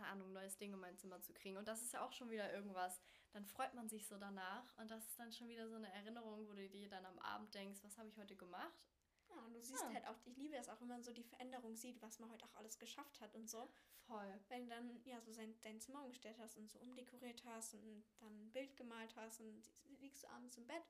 keine 0.00 0.12
Ahnung, 0.12 0.32
neues 0.32 0.56
Ding 0.56 0.72
in 0.72 0.80
mein 0.80 0.96
Zimmer 0.96 1.20
zu 1.20 1.34
kriegen. 1.34 1.58
Und 1.58 1.68
das 1.68 1.82
ist 1.82 1.92
ja 1.92 2.04
auch 2.04 2.12
schon 2.12 2.30
wieder 2.30 2.52
irgendwas. 2.52 3.00
Dann 3.32 3.44
freut 3.44 3.74
man 3.74 3.88
sich 3.88 4.06
so 4.06 4.16
danach 4.16 4.64
und 4.78 4.90
das 4.90 5.06
ist 5.06 5.18
dann 5.18 5.32
schon 5.32 5.48
wieder 5.48 5.68
so 5.68 5.76
eine 5.76 5.92
Erinnerung, 5.92 6.48
wo 6.48 6.52
du 6.54 6.68
dir 6.68 6.88
dann 6.88 7.04
am 7.04 7.18
Abend 7.18 7.54
denkst, 7.54 7.80
was 7.82 7.98
habe 7.98 8.08
ich 8.08 8.16
heute 8.16 8.34
gemacht? 8.34 8.88
Ja, 9.28 9.42
und 9.42 9.52
du 9.52 9.60
siehst 9.60 9.82
ja. 9.82 9.92
halt 9.92 10.06
auch, 10.08 10.16
ich 10.24 10.36
liebe 10.36 10.56
das 10.56 10.68
auch, 10.68 10.80
wenn 10.80 10.88
man 10.88 11.04
so 11.04 11.12
die 11.12 11.22
Veränderung 11.22 11.76
sieht, 11.76 12.00
was 12.02 12.18
man 12.18 12.30
heute 12.30 12.44
auch 12.46 12.54
alles 12.56 12.78
geschafft 12.78 13.20
hat 13.20 13.34
und 13.34 13.48
so. 13.48 13.70
Voll. 14.06 14.40
Wenn 14.48 14.64
du 14.64 14.70
dann 14.70 15.00
ja 15.04 15.20
so 15.20 15.32
sein, 15.32 15.54
dein 15.60 15.78
Zimmer 15.80 16.02
umgestellt 16.02 16.38
hast 16.40 16.56
und 16.56 16.68
so 16.68 16.80
umdekoriert 16.80 17.44
hast 17.44 17.74
und 17.74 18.04
dann 18.18 18.32
ein 18.46 18.50
Bild 18.52 18.76
gemalt 18.76 19.14
hast 19.16 19.40
und 19.40 19.70
liegst 20.00 20.24
du 20.24 20.28
abends 20.30 20.56
im 20.56 20.66
Bett 20.66 20.82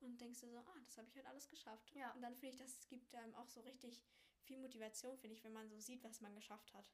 und 0.00 0.20
denkst 0.20 0.40
dir 0.40 0.50
so, 0.50 0.56
ah, 0.56 0.80
das 0.84 0.96
habe 0.96 1.06
ich 1.08 1.16
heute 1.16 1.28
alles 1.28 1.48
geschafft. 1.48 1.94
Ja. 1.94 2.10
Und 2.12 2.22
dann 2.22 2.34
finde 2.34 2.54
ich, 2.54 2.56
das 2.56 2.88
gibt 2.88 3.14
einem 3.14 3.34
auch 3.34 3.48
so 3.48 3.60
richtig 3.60 4.02
viel 4.40 4.58
Motivation, 4.58 5.16
finde 5.18 5.36
ich, 5.36 5.44
wenn 5.44 5.52
man 5.52 5.68
so 5.68 5.78
sieht, 5.78 6.02
was 6.02 6.20
man 6.20 6.34
geschafft 6.34 6.72
hat. 6.72 6.90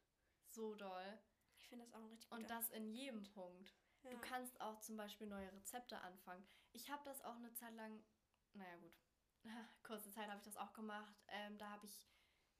So 0.48 0.74
doll. 0.74 1.18
Ich 1.60 1.68
finde 1.68 1.84
das 1.84 1.94
auch 1.94 2.10
richtig 2.10 2.30
gut. 2.30 2.38
Und 2.38 2.50
das 2.50 2.70
in 2.70 2.90
jedem 2.90 3.22
Punkt. 3.24 3.74
Ja. 4.02 4.10
Du 4.10 4.18
kannst 4.18 4.60
auch 4.60 4.78
zum 4.80 4.96
Beispiel 4.96 5.26
neue 5.26 5.52
Rezepte 5.52 6.00
anfangen. 6.00 6.46
Ich 6.72 6.90
habe 6.90 7.02
das 7.04 7.22
auch 7.22 7.36
eine 7.36 7.52
Zeit 7.54 7.74
lang, 7.74 8.02
naja 8.52 8.76
gut, 8.76 8.96
kurze 9.82 10.10
Zeit 10.10 10.28
habe 10.28 10.38
ich 10.38 10.44
das 10.44 10.56
auch 10.56 10.72
gemacht. 10.72 11.14
Ähm, 11.28 11.58
da 11.58 11.70
habe 11.70 11.86
ich 11.86 12.08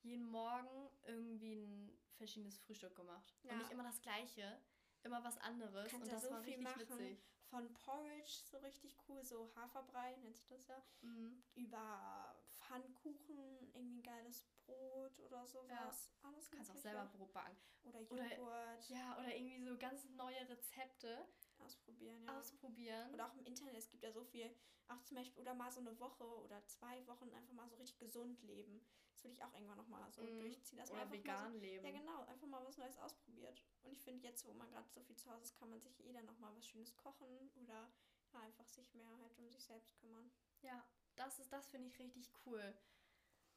jeden 0.03 0.27
Morgen 0.27 0.91
irgendwie 1.05 1.55
ein 1.55 1.99
verschiedenes 2.17 2.59
Frühstück 2.59 2.95
gemacht. 2.97 3.35
Ja. 3.43 3.53
Und 3.53 3.59
nicht 3.59 3.71
immer 3.71 3.85
das 3.85 4.01
gleiche, 4.03 4.61
immer 5.03 5.23
was 5.25 5.39
anderes. 5.39 5.93
und 5.93 6.07
das 6.07 6.23
so 6.23 6.31
war 6.31 6.43
richtig 6.43 6.65
machen. 6.65 6.81
witzig. 6.81 7.19
Von 7.49 7.73
Porridge 7.75 8.43
so 8.51 8.59
richtig 8.59 8.97
cool, 9.09 9.23
so 9.23 9.51
Haferbrei 9.55 10.17
nennt 10.17 10.37
sich 10.37 10.47
das 10.47 10.67
ja, 10.67 10.83
mhm. 11.03 11.43
über 11.55 12.35
Pfannkuchen, 12.51 13.71
irgendwie 13.73 13.99
ein 13.99 14.03
geiles 14.03 14.43
Brot 14.65 15.19
oder 15.21 15.47
sowas. 15.47 16.11
Ja. 16.23 16.29
Alles 16.29 16.51
Du 16.51 16.57
kannst 16.57 16.71
auch 16.73 16.77
selber 16.77 17.07
Brot 17.07 17.33
backen. 17.33 17.57
Oder 17.85 18.01
Joghurt. 18.01 18.39
Oder, 18.41 18.79
ja, 18.89 19.19
oder 19.19 19.35
irgendwie 19.35 19.63
so 19.63 19.79
ganz 19.79 20.05
neue 20.11 20.49
Rezepte. 20.49 21.27
Ausprobieren, 21.59 22.23
ja. 22.25 22.39
Ausprobieren. 22.39 23.15
Oder 23.15 23.27
auch 23.27 23.35
im 23.35 23.45
Internet, 23.45 23.77
es 23.77 23.89
gibt 23.89 24.03
ja 24.03 24.13
so 24.13 24.25
viel, 24.25 24.55
auch 24.89 25.03
zum 25.05 25.17
Beispiel, 25.17 25.41
oder 25.41 25.55
mal 25.55 25.71
so 25.71 25.81
eine 25.81 25.99
Woche 26.01 26.25
oder 26.25 26.65
zwei 26.67 27.07
Wochen 27.07 27.33
einfach 27.33 27.53
mal 27.53 27.69
so 27.69 27.77
richtig 27.77 27.99
gesund 27.99 28.43
leben. 28.43 28.85
Das 29.17 29.25
würde 29.25 29.33
ich 29.33 29.43
auch 29.43 29.55
irgendwann 29.55 29.79
nochmal 29.79 30.13
so 30.13 30.23
mm. 30.23 30.41
durchziehen. 30.41 30.79
Dass 30.79 30.91
oder 30.91 31.11
vegan 31.11 31.55
so, 31.55 31.59
leben. 31.59 31.87
Ja, 31.87 31.91
genau, 31.91 32.25
einfach 32.25 32.47
mal 32.47 32.63
was 32.67 32.77
Neues 32.77 32.99
ausprobiert. 32.99 33.65
Und 33.83 33.93
ich 33.93 34.03
finde, 34.03 34.23
jetzt, 34.23 34.47
wo 34.47 34.53
man 34.53 34.69
gerade 34.71 34.87
so 34.91 35.01
viel 35.01 35.17
zu 35.17 35.31
Hause 35.31 35.45
ist, 35.45 35.59
kann 35.59 35.71
man 35.71 35.81
sich 35.81 35.99
jeder 36.01 36.23
nochmal 36.23 36.55
was 36.55 36.67
Schönes 36.67 36.95
kochen 36.99 37.51
oder 37.57 37.89
ja, 38.35 38.41
einfach 38.41 38.69
sich 38.69 38.93
mehr 38.95 39.09
halt 39.23 39.35
um 39.39 39.49
sich 39.49 39.65
selbst 39.65 39.97
kümmern. 39.97 40.31
Ja, 40.61 40.85
das 41.15 41.39
ist, 41.39 41.51
das 41.51 41.67
finde 41.67 41.89
ich 41.89 41.99
richtig 41.99 42.31
cool. 42.45 42.77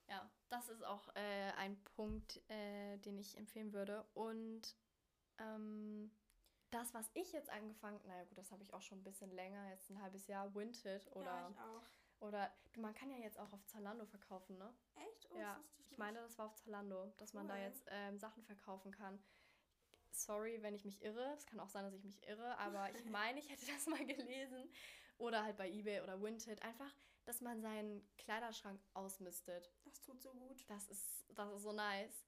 Ja, 0.07 0.31
das 0.47 0.69
ist 0.69 0.83
auch 0.85 1.09
äh, 1.15 1.51
ein 1.57 1.83
Punkt, 1.83 2.41
äh, 2.49 2.97
den 2.99 3.19
ich 3.19 3.37
empfehlen 3.37 3.73
würde. 3.73 4.07
Und 4.13 4.77
ähm, 5.39 6.09
das, 6.71 6.93
was 6.93 7.11
ich 7.15 7.33
jetzt 7.33 7.49
angefangen, 7.49 7.99
naja 8.07 8.23
gut, 8.23 8.37
das 8.37 8.51
habe 8.51 8.63
ich 8.63 8.73
auch 8.73 8.81
schon 8.81 8.99
ein 8.99 9.03
bisschen 9.03 9.31
länger, 9.31 9.69
jetzt 9.69 9.89
ein 9.89 10.01
halbes 10.01 10.25
Jahr, 10.27 10.55
Winted 10.55 11.05
oder. 11.15 11.25
Ja, 11.25 11.49
ich 11.49 11.59
auch. 11.59 11.83
Oder 12.19 12.51
du, 12.73 12.81
man 12.81 12.93
kann 12.93 13.09
ja 13.09 13.17
jetzt 13.17 13.39
auch 13.39 13.51
auf 13.53 13.65
Zalando 13.65 14.05
verkaufen, 14.05 14.57
ne? 14.57 14.73
Echt? 14.95 15.29
Oh, 15.31 15.37
ja, 15.37 15.59
ich, 15.89 15.97
meine, 15.97 16.19
das 16.19 16.37
war 16.37 16.47
auf 16.47 16.55
Zalando, 16.55 17.13
dass 17.17 17.33
cool. 17.33 17.39
man 17.39 17.47
da 17.47 17.57
jetzt 17.57 17.85
ähm, 17.89 18.17
Sachen 18.19 18.43
verkaufen 18.43 18.91
kann. 18.91 19.21
sorry, 20.11 20.61
wenn 20.61 20.73
ich 20.73 20.85
mich 20.85 21.01
irre. 21.01 21.33
Es 21.33 21.45
kann 21.45 21.59
auch 21.59 21.69
sein, 21.69 21.83
dass 21.83 21.93
ich 21.93 22.03
mich 22.03 22.21
irre, 22.27 22.57
aber 22.57 22.91
ich 22.91 23.05
meine, 23.05 23.39
ich 23.39 23.49
hätte 23.49 23.65
das 23.67 23.87
mal 23.87 24.05
gelesen. 24.05 24.69
Oder 25.17 25.43
halt 25.43 25.57
bei 25.57 25.69
eBay 25.69 26.01
oder 26.01 26.21
Vinted. 26.21 26.61
Einfach, 26.61 26.93
dass 27.25 27.41
man 27.41 27.61
seinen 27.61 28.09
Kleiderschrank 28.17 28.81
ausmistet. 28.93 29.71
Das 29.83 30.01
tut 30.01 30.21
so 30.21 30.33
gut. 30.33 30.63
Das 30.69 30.87
ist, 30.87 31.25
das 31.29 31.51
ist 31.51 31.63
so 31.63 31.73
nice. 31.73 32.25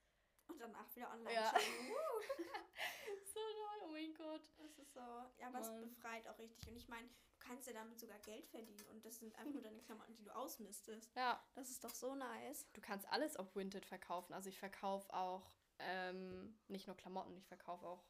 Und 0.47 0.59
danach 0.59 0.93
wieder 0.95 1.11
online 1.11 1.33
Ja. 1.33 1.51
so 3.25 3.39
toll, 3.39 3.81
oh 3.85 3.91
mein 3.91 4.13
Gott. 4.13 4.41
Das 4.57 4.77
ist 4.77 4.93
so, 4.93 4.99
ja, 5.37 5.47
aber 5.47 5.59
es 5.59 5.67
Mann. 5.67 5.81
befreit 5.81 6.27
auch 6.27 6.37
richtig. 6.39 6.67
Und 6.67 6.75
ich 6.75 6.87
meine, 6.87 7.09
kannst 7.51 7.67
ja 7.67 7.73
damit 7.73 7.99
sogar 7.99 8.17
Geld 8.19 8.47
verdienen. 8.47 8.85
Und 8.91 9.05
das 9.05 9.17
sind 9.17 9.35
einfach 9.35 9.51
nur 9.53 9.61
deine 9.61 9.81
Klamotten, 9.81 10.15
die 10.15 10.23
du 10.23 10.33
ausmistest. 10.35 11.11
Ja, 11.15 11.43
Das 11.55 11.69
ist 11.69 11.83
doch 11.83 11.93
so 11.93 12.15
nice. 12.15 12.65
du 12.73 12.81
kannst 12.81 13.07
alles 13.09 13.35
auf 13.35 13.55
Vinted 13.55 13.85
verkaufen. 13.85 14.33
Also 14.33 14.49
ich 14.49 14.57
verkaufe 14.57 15.13
auch 15.13 15.49
ähm, 15.79 16.57
nicht 16.67 16.87
nur 16.87 16.95
Klamotten, 16.95 17.35
ich 17.37 17.47
verkaufe 17.47 17.85
auch 17.85 18.03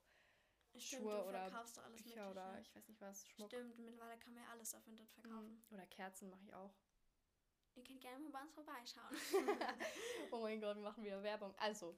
Stimmt, 0.77 1.01
Schuhe 1.03 1.15
du 1.17 1.23
oder 1.29 1.49
verkaufst 1.49 1.77
doch 1.77 1.83
alles 1.83 2.03
Bücher 2.03 2.15
Mögliche. 2.27 2.31
oder 2.31 2.59
ich 2.61 2.75
weiß 2.75 2.87
nicht 2.87 3.01
was, 3.01 3.27
Schmuck. 3.27 3.47
Stimmt, 3.47 3.77
mittlerweile 3.79 4.19
kann 4.19 4.33
man 4.33 4.43
ja 4.43 4.49
alles 4.51 4.73
auf 4.75 4.85
Vinted 4.87 5.09
verkaufen. 5.11 5.61
Mhm. 5.69 5.75
Oder 5.75 5.85
Kerzen 5.87 6.29
mache 6.29 6.43
ich 6.43 6.53
auch. 6.53 6.73
Ihr 7.75 7.83
könnt 7.83 8.01
gerne 8.01 8.19
mal 8.19 8.31
bei 8.31 8.41
uns 8.41 8.53
vorbeischauen. 8.53 9.15
oh 10.31 10.39
mein 10.41 10.59
Gott, 10.61 10.75
wir 10.75 10.83
machen 10.83 11.03
wieder 11.03 11.23
Werbung. 11.23 11.53
Also, 11.57 11.97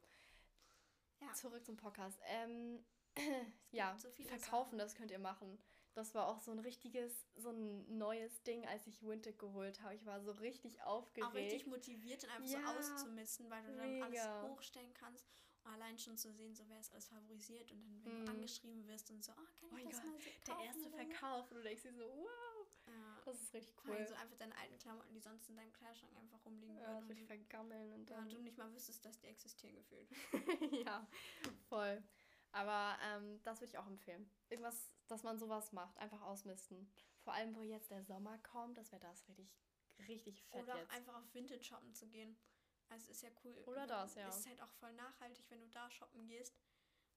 Ja. 1.19 1.33
zurück 1.33 1.65
zum 1.65 1.75
Podcast. 1.77 2.19
Ähm, 2.25 2.83
ja, 3.71 3.97
so 4.00 4.09
verkaufen, 4.12 4.71
Sachen. 4.71 4.77
das 4.77 4.95
könnt 4.95 5.12
ihr 5.12 5.19
machen. 5.19 5.59
Das 5.95 6.15
war 6.15 6.27
auch 6.27 6.39
so 6.39 6.51
ein 6.51 6.59
richtiges, 6.59 7.27
so 7.35 7.50
ein 7.50 7.97
neues 7.97 8.41
Ding, 8.43 8.65
als 8.67 8.88
ich 8.88 9.03
Vinted 9.03 9.38
geholt 9.38 9.79
habe. 9.81 9.93
Ich 9.93 10.05
war 10.07 10.19
so 10.21 10.31
richtig 10.31 10.81
aufgeregt. 10.81 11.29
auch 11.29 11.35
richtig 11.35 11.67
motiviert 11.67 12.23
und 12.23 12.31
einfach 12.31 12.50
Ja, 12.50 12.62
so 12.62 12.79
auszumisten, 12.79 13.50
weil 13.51 13.63
du 13.63 13.75
dann 13.75 13.91
mega. 13.91 14.05
alles 14.05 14.51
hochstellen 14.51 14.93
kannst. 14.95 15.27
Und 15.63 15.71
allein 15.71 15.97
schon 15.97 16.17
zu 16.17 16.31
sehen, 16.33 16.53
so 16.55 16.67
wer 16.67 16.79
ist 16.79 16.91
alles 16.91 17.07
favorisiert 17.07 17.71
und 17.71 17.79
dann, 17.83 18.03
wenn 18.03 18.21
Mhm. 18.21 18.25
du 18.25 18.31
angeschrieben 18.31 18.85
wirst 18.88 19.12
und 19.12 19.23
so, 19.23 19.31
oh, 19.31 19.35
kann 19.35 19.69
Oh 19.71 19.77
ich 19.77 19.83
mein 19.83 19.89
das 19.91 20.01
Gott, 20.01 20.09
mal 20.12 20.19
so 20.19 20.29
Der 20.45 20.53
kaufen 20.55 20.65
erste 20.65 20.79
oder 20.81 20.89
so? 20.89 20.95
Verkauf 20.97 21.51
und 21.51 21.57
du 21.57 21.63
denkst 21.63 21.83
dir 21.83 21.93
so, 21.93 22.09
wow, 22.09 22.67
Ja. 22.88 23.21
das 23.23 23.41
ist 23.41 23.53
richtig 23.53 23.75
cool. 23.85 24.05
so 24.07 24.13
einfach 24.15 24.35
deine 24.38 24.57
alten 24.57 24.77
Klamotten, 24.79 25.13
die 25.13 25.19
sonst 25.21 25.47
in 25.50 25.55
deinem 25.55 25.71
Kleiderschrank 25.71 26.12
einfach 26.17 26.43
rumliegen 26.45 26.75
Ja, 26.79 26.88
würden. 26.88 26.97
und 27.03 27.09
richtig 27.12 27.27
vergammeln 27.27 27.93
und 27.93 28.09
ja, 28.09 28.17
dann. 28.17 28.29
du 28.29 28.39
nicht 28.39 28.57
mal 28.57 28.73
wüsstest, 28.73 29.05
dass 29.05 29.17
die 29.19 29.27
existieren 29.27 29.75
gefühlt. 29.75 30.09
ja, 30.85 31.07
voll. 31.69 32.03
Aber 32.51 32.97
ähm, 33.01 33.41
das 33.43 33.62
würde 33.62 33.71
ich 33.71 33.77
auch 33.77 33.88
empfehlen. 33.88 34.29
Irgendwas, 34.50 34.92
dass 35.07 35.24
man 35.24 35.38
sowas 35.38 35.72
macht, 35.72 35.98
einfach 35.98 36.22
ausmisten. 36.22 36.91
Vor 37.22 37.33
allem, 37.33 37.55
wo 37.55 37.62
jetzt 37.62 37.91
der 37.91 38.03
Sommer 38.03 38.38
kommt, 38.39 38.77
das 38.77 38.91
wäre 38.91 39.01
das 39.01 39.27
richtig, 39.27 39.50
richtig 40.07 40.43
fett 40.45 40.63
Oder 40.63 40.75
auch 40.75 40.79
jetzt. 40.79 40.91
einfach 40.91 41.15
auf 41.15 41.33
Vintage 41.33 41.63
shoppen 41.63 41.93
zu 41.93 42.07
gehen. 42.07 42.38
Also 42.89 43.10
ist 43.12 43.22
ja 43.22 43.29
cool. 43.43 43.57
Oder 43.65 43.88
das, 43.88 44.15
ja. 44.15 44.27
Es 44.27 44.38
ist 44.39 44.48
halt 44.48 44.62
auch 44.62 44.72
voll 44.74 44.93
nachhaltig, 44.93 45.45
wenn 45.50 45.62
du 45.62 45.67
da 45.69 45.89
shoppen 45.89 46.25
gehst. 46.27 46.55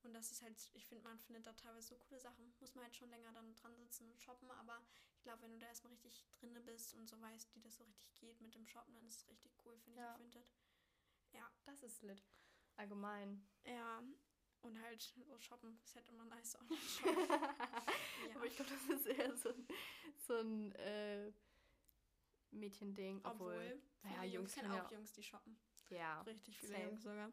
Und 0.03 0.15
das 0.15 0.31
ist 0.31 0.41
halt, 0.43 0.71
ich 0.75 0.87
finde, 0.87 1.03
man 1.03 1.19
findet 1.19 1.47
da 1.47 1.53
teilweise 1.55 1.89
so 1.89 1.97
coole 1.97 2.21
Sachen. 2.21 2.55
Muss 2.61 2.75
man 2.75 2.85
halt 2.85 2.95
schon 2.95 3.11
länger 3.11 3.33
dann 3.33 3.53
dran 3.55 3.75
sitzen 3.77 4.09
und 4.09 4.23
shoppen, 4.23 4.49
aber 4.53 4.81
ich 5.17 5.23
glaube, 5.23 5.43
wenn 5.43 5.51
du 5.53 5.59
da 5.59 5.67
erstmal 5.67 5.93
richtig 5.95 6.25
drinne 6.39 6.61
bist 6.61 6.95
und 6.95 7.09
so 7.09 7.21
weißt, 7.21 7.53
wie 7.57 7.61
das 7.61 7.75
so 7.77 7.85
richtig 7.85 8.15
geht 8.15 8.41
mit 8.41 8.55
dem 8.55 8.67
Shoppen, 8.67 8.95
dann 8.95 9.07
ist 9.07 9.23
es 9.23 9.29
richtig 9.29 9.53
cool, 9.65 9.77
finde 9.79 9.99
Ja. 10.01 10.07
ich, 10.11 10.15
auf 10.15 10.21
Vinted. 10.21 10.49
Ja. 11.33 11.51
Das 11.65 11.83
ist 11.83 12.03
lit. 12.03 12.23
Allgemein. 12.77 13.45
Ja. 13.65 14.03
Und 14.67 14.81
halt 14.83 15.01
so 15.03 15.39
shoppen 15.39 15.79
ist 15.85 15.95
halt 15.95 16.09
immer 16.09 16.25
nice 16.25 16.59
online 16.59 16.81
shoppen. 16.89 17.29
ja. 18.29 18.35
Aber 18.37 18.47
ich 18.47 18.57
glaube, 18.57 18.71
das 18.71 18.97
ist 18.99 19.07
eher 19.07 19.37
so 19.37 19.51
ein, 19.51 19.67
so 20.19 20.35
ein 20.39 20.73
äh, 20.73 21.33
Mädchending. 22.51 23.21
Obwohl, 23.25 23.55
Obwohl, 23.55 23.83
viele 24.03 24.25
Jungs 24.25 24.51
ich 24.51 24.55
kenne 24.57 24.69
können 24.69 24.81
auch 24.85 24.91
ja- 24.91 24.97
Jungs, 24.97 25.13
die 25.13 25.23
shoppen. 25.23 25.57
ja. 25.91 26.21
Richtig 26.23 26.59
viele. 26.59 26.83
Jungs 26.85 27.03
sogar. 27.03 27.31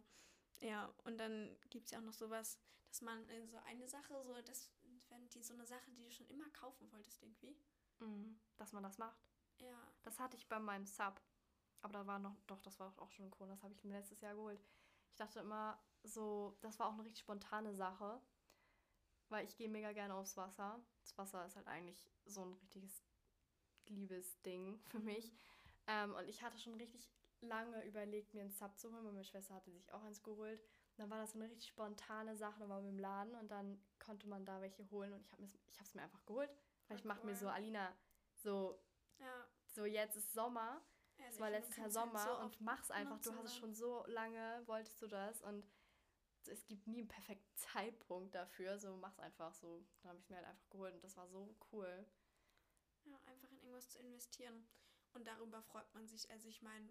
Ja, 0.62 0.94
und 1.06 1.18
dann 1.18 1.58
gibt 1.70 1.86
es 1.86 1.92
ja 1.92 2.00
auch 2.00 2.04
noch 2.04 2.14
sowas, 2.14 2.60
dass 2.88 3.02
man 3.02 3.28
in 3.30 3.48
so 3.50 3.58
eine 3.66 3.88
Sache, 3.88 4.24
so 4.24 4.40
das 4.42 4.70
wenn 5.10 5.28
die 5.30 5.44
so 5.44 5.54
eine 5.54 5.66
Sache, 5.66 5.92
die 5.92 6.04
du 6.04 6.12
schon 6.12 6.28
immer 6.28 6.50
kaufen 6.52 6.92
wolltest 6.92 7.22
irgendwie. 7.22 7.56
Mhm, 8.00 8.40
dass 8.58 8.72
man 8.74 8.82
das 8.84 8.98
macht. 8.98 9.18
Ja. 9.60 9.92
Das 10.04 10.20
hatte 10.20 10.38
ich 10.38 10.48
bei 10.48 10.60
meinem 10.60 10.86
Sub. 10.86 11.22
Aber 11.82 11.94
da 11.94 12.08
war 12.08 12.18
noch, 12.20 12.36
doch, 12.48 12.62
das 12.62 12.80
war 12.80 12.94
auch 12.98 13.12
schon 13.12 13.30
cool. 13.40 13.48
Das 13.48 13.62
habe 13.62 13.74
ich 13.74 13.84
mir 13.84 13.92
letztes 13.94 14.22
Jahr 14.22 14.34
geholt. 14.36 14.64
Ich 15.10 15.16
dachte 15.16 15.40
immer 15.42 15.80
so, 16.04 16.58
das 16.62 16.80
war 16.80 16.88
auch 16.88 16.94
eine 16.94 17.04
richtig 17.04 17.22
spontane 17.22 17.74
Sache. 17.74 18.22
Weil 19.30 19.46
ich 19.46 19.56
gehe 19.56 19.70
mega 19.70 19.94
gerne 19.94 20.14
aufs 20.16 20.38
Wasser. 20.38 20.80
Das 21.02 21.18
Wasser 21.18 21.46
ist 21.46 21.56
halt 21.56 21.68
eigentlich 21.68 22.06
so 22.26 22.46
ein 22.46 22.54
richtiges 22.54 23.04
Liebesding 23.88 24.80
für 24.90 25.00
mich. 25.00 25.34
Ähm, 25.88 26.14
und 26.16 26.28
ich 26.28 26.42
hatte 26.44 26.58
schon 26.60 26.76
richtig 26.76 27.10
lange 27.42 27.84
überlegt, 27.86 28.34
mir 28.34 28.42
einen 28.42 28.52
Sub 28.52 28.78
zu 28.78 28.92
holen, 28.92 29.04
weil 29.04 29.12
meine 29.12 29.26
Schwester 29.26 29.56
hatte 29.56 29.72
sich 29.72 29.92
auch 29.92 30.04
eins 30.04 30.24
geholt. 30.24 30.62
Und 30.62 31.00
dann 31.00 31.10
war 31.10 31.18
das 31.18 31.32
so 31.34 31.40
eine 31.40 31.50
richtig 31.50 31.68
spontane 31.68 32.36
Sache, 32.38 32.60
dann 32.60 32.70
waren 32.70 32.84
wir 32.84 32.90
im 32.92 33.00
Laden 33.00 33.36
und 33.36 33.50
dann 33.50 33.84
konnte 34.00 34.28
man 34.28 34.46
da 34.46 34.62
welche 34.62 34.90
holen 34.92 35.12
und 35.14 35.26
ich 35.68 35.78
habe 35.80 35.88
es 35.88 35.94
mir 35.96 36.04
einfach 36.04 36.24
geholt. 36.26 36.50
Weil 36.88 36.98
ich 36.98 37.04
mache 37.04 37.26
mir 37.26 37.36
so, 37.36 37.48
Alina, 37.50 37.94
so, 38.36 38.80
Ja. 39.20 39.48
so 39.66 39.86
jetzt 39.86 40.16
ist 40.16 40.32
Sommer, 40.34 40.82
es 41.30 41.40
war 41.40 41.50
letztes 41.50 41.78
Jahr 41.78 41.90
Sommer 41.90 42.20
so 42.20 42.40
und 42.40 42.62
mach's 42.62 42.92
einfach. 42.92 43.20
Du 43.20 43.34
hast 43.34 43.46
es 43.46 43.58
schon 43.58 43.74
so 43.74 44.06
lange, 44.08 44.62
wolltest 44.68 45.02
du 45.02 45.08
das 45.08 45.42
und 45.42 45.66
es 46.48 46.66
gibt 46.66 46.88
nie 46.88 47.00
einen 47.00 47.08
perfekten 47.08 47.56
Zeitpunkt 47.56 48.34
dafür. 48.36 48.78
So 48.80 48.96
mach's 48.98 49.20
einfach 49.20 49.54
so. 49.54 49.86
Dann 50.02 50.10
habe 50.10 50.20
ich 50.20 50.30
mir 50.30 50.38
halt 50.38 50.48
einfach 50.48 50.70
geholt 50.70 50.94
und 50.96 51.04
das 51.04 51.16
war 51.18 51.28
so 51.28 51.56
cool. 51.72 52.06
Ja, 53.06 53.20
einfach 53.26 53.50
in 53.52 53.58
irgendwas 53.60 53.90
zu 53.90 54.00
investieren. 54.00 54.68
Und 55.14 55.26
darüber 55.28 55.62
freut 55.62 55.94
man 55.94 56.08
sich. 56.08 56.30
Also 56.32 56.48
ich 56.48 56.62
meine, 56.62 56.90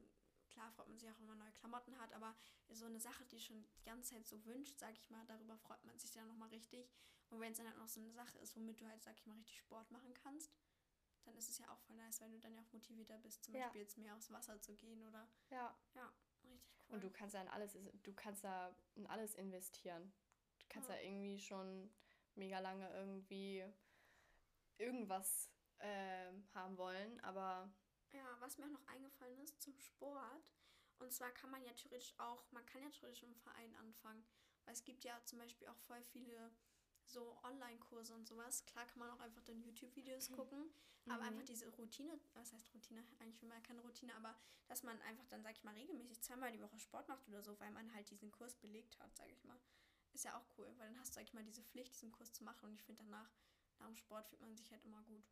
klar 0.49 0.71
freut 0.73 0.89
man 0.89 0.99
sich 0.99 1.11
auch, 1.11 1.19
wenn 1.19 1.27
man 1.27 1.39
neue 1.39 1.53
Klamotten 1.53 1.99
hat, 1.99 2.13
aber 2.13 2.37
so 2.69 2.87
eine 2.87 3.01
Sache, 3.01 3.25
die 3.27 3.41
schon 3.41 3.65
die 3.79 3.85
ganze 3.85 4.11
Zeit 4.15 4.27
so 4.27 4.45
wünscht, 4.45 4.79
sag 4.79 4.97
ich 4.97 5.11
mal, 5.11 5.25
darüber 5.27 5.57
freut 5.59 5.83
man 5.85 5.99
sich 5.99 6.13
dann 6.13 6.29
nochmal 6.29 6.51
richtig. 6.51 6.91
Und 7.31 7.41
wenn 7.41 7.53
es 7.53 7.59
dann 7.59 7.67
halt 7.67 7.79
noch 7.79 7.89
so 7.89 8.01
eine 8.01 8.13
Sache 8.13 8.39
ist, 8.39 8.55
womit 8.57 8.81
du 8.81 8.87
halt, 8.87 9.03
sag 9.03 9.15
ich 9.17 9.27
mal, 9.27 9.35
richtig 9.37 9.59
Sport 9.59 9.91
machen 9.91 10.13
kannst, 10.15 10.53
dann 11.25 11.35
ist 11.37 11.49
es 11.49 11.59
ja 11.59 11.71
auch 11.73 11.79
voll 11.81 11.97
nice, 11.97 12.21
weil 12.21 12.31
du 12.31 12.39
dann 12.39 12.55
ja 12.55 12.61
auch 12.63 12.73
motivierter 12.73 13.17
bist, 13.19 13.45
zum 13.45 13.55
Ja. 13.55 13.63
Beispiel 13.65 13.83
jetzt 13.83 13.97
mehr 13.97 14.15
aufs 14.15 14.31
Wasser 14.31 14.61
zu 14.61 14.75
gehen 14.77 15.03
oder 15.05 15.29
Ja. 15.51 15.77
ja. 15.95 16.13
Und 16.93 17.03
du 17.03 17.11
kannst 17.11 17.35
ja 17.35 17.41
in 17.41 17.49
alles, 17.49 17.73
du 18.03 18.13
kannst 18.15 18.45
ja 18.45 18.75
in 18.95 19.07
alles 19.07 19.35
investieren. 19.35 20.13
Du 20.59 20.67
kannst 20.69 20.89
ja, 20.91 20.97
Ja. 20.97 21.03
irgendwie 21.03 21.39
schon 21.39 21.91
mega 22.35 22.61
lange 22.61 22.89
irgendwie 22.95 23.65
irgendwas 24.79 25.51
ähm, 25.81 26.47
haben 26.55 26.77
wollen, 26.77 27.19
aber 27.21 27.73
Ja, 28.13 28.37
was 28.41 28.59
mir 28.59 28.67
auch 28.67 28.71
noch 28.71 28.87
eingefallen 28.89 29.39
ist 29.41 29.61
zum 29.63 29.77
Sport. 29.79 30.53
Und 30.99 31.13
zwar 31.13 31.31
kann 31.33 31.51
man 31.51 31.65
ja 31.65 31.73
theoretisch 31.73 32.15
auch, 32.19 32.45
man 32.53 32.65
kann 32.67 32.83
ja 32.83 32.91
theoretisch 32.91 33.23
im 33.23 33.35
Verein 33.35 33.75
anfangen. 33.77 34.25
Weil 34.65 34.75
es 34.75 34.85
gibt 34.85 35.03
ja 35.05 35.19
zum 35.25 35.39
Beispiel 35.39 35.67
auch 35.69 35.79
voll 35.79 36.03
viele 36.05 36.55
so 37.13 37.37
Online-Kurse 37.45 38.15
und 38.15 38.27
sowas. 38.27 38.65
Klar 38.67 38.87
kann 38.87 38.99
man 38.99 39.11
auch 39.11 39.21
einfach 39.21 39.43
dann 39.43 39.61
YouTube-Videos 39.61 40.31
gucken. 40.33 40.73
Aber 41.09 41.23
Mhm. 41.23 41.29
einfach 41.29 41.45
diese 41.45 41.69
Routine, 41.77 42.19
was 42.35 42.53
heißt 42.53 42.73
Routine? 42.75 43.05
Eigentlich 43.19 43.41
will 43.43 43.49
man 43.49 43.63
keine 43.63 43.81
Routine, 43.83 44.15
aber 44.15 44.37
dass 44.69 44.83
man 44.85 45.01
einfach 45.03 45.27
dann, 45.27 45.43
sag 45.43 45.53
ich 45.53 45.65
mal, 45.65 45.75
regelmäßig 45.75 46.23
zweimal 46.23 46.53
die 46.53 46.61
Woche 46.61 46.79
Sport 46.79 47.09
macht 47.09 47.27
oder 47.29 47.43
so, 47.43 47.59
weil 47.59 47.73
man 47.73 47.93
halt 47.93 48.09
diesen 48.11 48.31
Kurs 48.31 48.55
belegt 48.55 48.99
hat, 49.01 49.17
sag 49.17 49.29
ich 49.31 49.43
mal. 49.45 49.59
Ist 50.13 50.25
ja 50.25 50.37
auch 50.39 50.47
cool, 50.59 50.73
weil 50.79 50.89
dann 50.89 50.99
hast 51.01 51.11
du, 51.11 51.15
sag 51.15 51.25
ich 51.25 51.33
mal, 51.33 51.43
diese 51.45 51.63
Pflicht, 51.63 51.93
diesen 51.95 52.13
Kurs 52.13 52.33
zu 52.33 52.45
machen. 52.45 52.67
Und 52.69 52.75
ich 52.75 52.83
finde 52.85 53.03
danach, 53.03 53.31
nach 53.79 53.87
dem 53.87 53.97
Sport 53.97 54.29
fühlt 54.29 54.41
man 54.41 54.55
sich 54.57 54.71
halt 54.71 54.85
immer 54.85 55.03
gut 55.03 55.25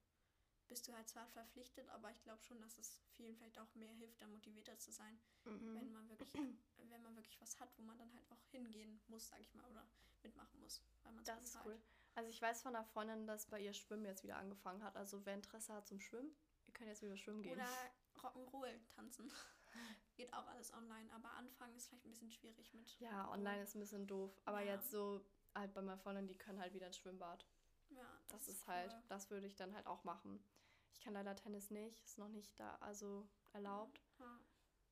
bist 0.71 0.87
du 0.89 0.95
halt 0.95 1.09
zwar 1.09 1.27
verpflichtet, 1.27 1.89
aber 1.91 2.11
ich 2.11 2.23
glaube 2.23 2.43
schon, 2.43 2.61
dass 2.61 2.79
es 2.79 3.01
vielen 3.17 3.37
vielleicht 3.37 3.59
auch 3.59 3.75
mehr 3.75 3.93
hilft, 3.93 4.23
dann 4.23 4.31
motivierter 4.31 4.79
zu 4.79 4.93
sein, 4.93 5.21
mhm. 5.45 5.75
wenn 5.75 5.93
man 5.93 6.09
wirklich, 6.09 6.33
wenn 6.89 7.03
man 7.03 7.15
wirklich 7.17 7.39
was 7.41 7.59
hat, 7.61 7.69
wo 7.77 7.83
man 7.83 7.99
dann 7.99 8.13
halt 8.15 8.31
auch 8.31 8.43
hingehen 8.51 9.01
muss, 9.09 9.29
sag 9.29 9.41
ich 9.41 9.53
mal, 9.55 9.69
oder 9.69 9.85
mitmachen 10.23 10.61
muss, 10.61 10.83
weil 11.03 11.13
man 11.13 11.25
Das 11.25 11.43
ist 11.43 11.59
cool. 11.65 11.79
Also 12.15 12.31
ich 12.31 12.41
weiß 12.41 12.63
von 12.63 12.75
einer 12.75 12.85
Freundin, 12.85 13.27
dass 13.27 13.47
bei 13.47 13.61
ihr 13.61 13.73
Schwimmen 13.73 14.05
jetzt 14.05 14.23
wieder 14.23 14.37
angefangen 14.37 14.83
hat. 14.83 14.97
Also 14.97 15.25
wer 15.27 15.35
Interesse 15.35 15.73
hat 15.73 15.87
zum 15.87 16.01
Schwimmen, 16.01 16.35
ihr 16.67 16.75
könnt 16.75 16.89
jetzt 16.89 17.03
wieder 17.03 17.17
schwimmen 17.17 17.43
gehen. 17.43 17.53
Oder 17.53 17.69
Rock'n'Roll 18.23 18.81
tanzen. 18.95 19.31
Geht 20.17 20.33
auch 20.33 20.47
alles 20.49 20.73
online, 20.73 21.11
aber 21.13 21.31
anfangen 21.33 21.75
ist 21.77 21.89
vielleicht 21.89 22.05
ein 22.05 22.11
bisschen 22.11 22.31
schwierig 22.31 22.75
mit. 22.75 22.99
ja, 23.01 23.31
online 23.31 23.63
ist 23.63 23.75
ein 23.75 23.81
bisschen 23.81 24.07
doof. 24.07 24.33
Aber 24.45 24.61
Ja. 24.61 24.75
jetzt 24.75 24.91
so 24.91 25.25
halt 25.55 25.73
bei 25.75 25.83
meiner 25.83 25.99
Freundin, 25.99 26.27
die 26.29 26.37
können 26.37 26.61
halt 26.61 26.75
wieder 26.75 26.87
ins 26.87 26.99
Schwimmbad. 26.99 27.47
Ja, 27.89 28.07
Das, 28.29 28.47
ist 28.49 28.67
halt, 28.69 28.93
cool. 28.93 29.03
das 29.09 29.31
würde 29.31 29.47
ich 29.47 29.57
dann 29.57 29.75
halt 29.75 29.87
auch 29.87 30.05
machen. 30.05 30.45
Ich 30.93 31.01
kann 31.01 31.15
leider 31.15 31.35
Tennis 31.37 31.71
nicht, 31.71 32.01
ist 32.05 32.19
noch 32.19 32.29
nicht 32.29 32.59
da, 32.59 32.77
also 32.77 33.29
erlaubt. 33.53 34.01
Ja, 34.19 34.41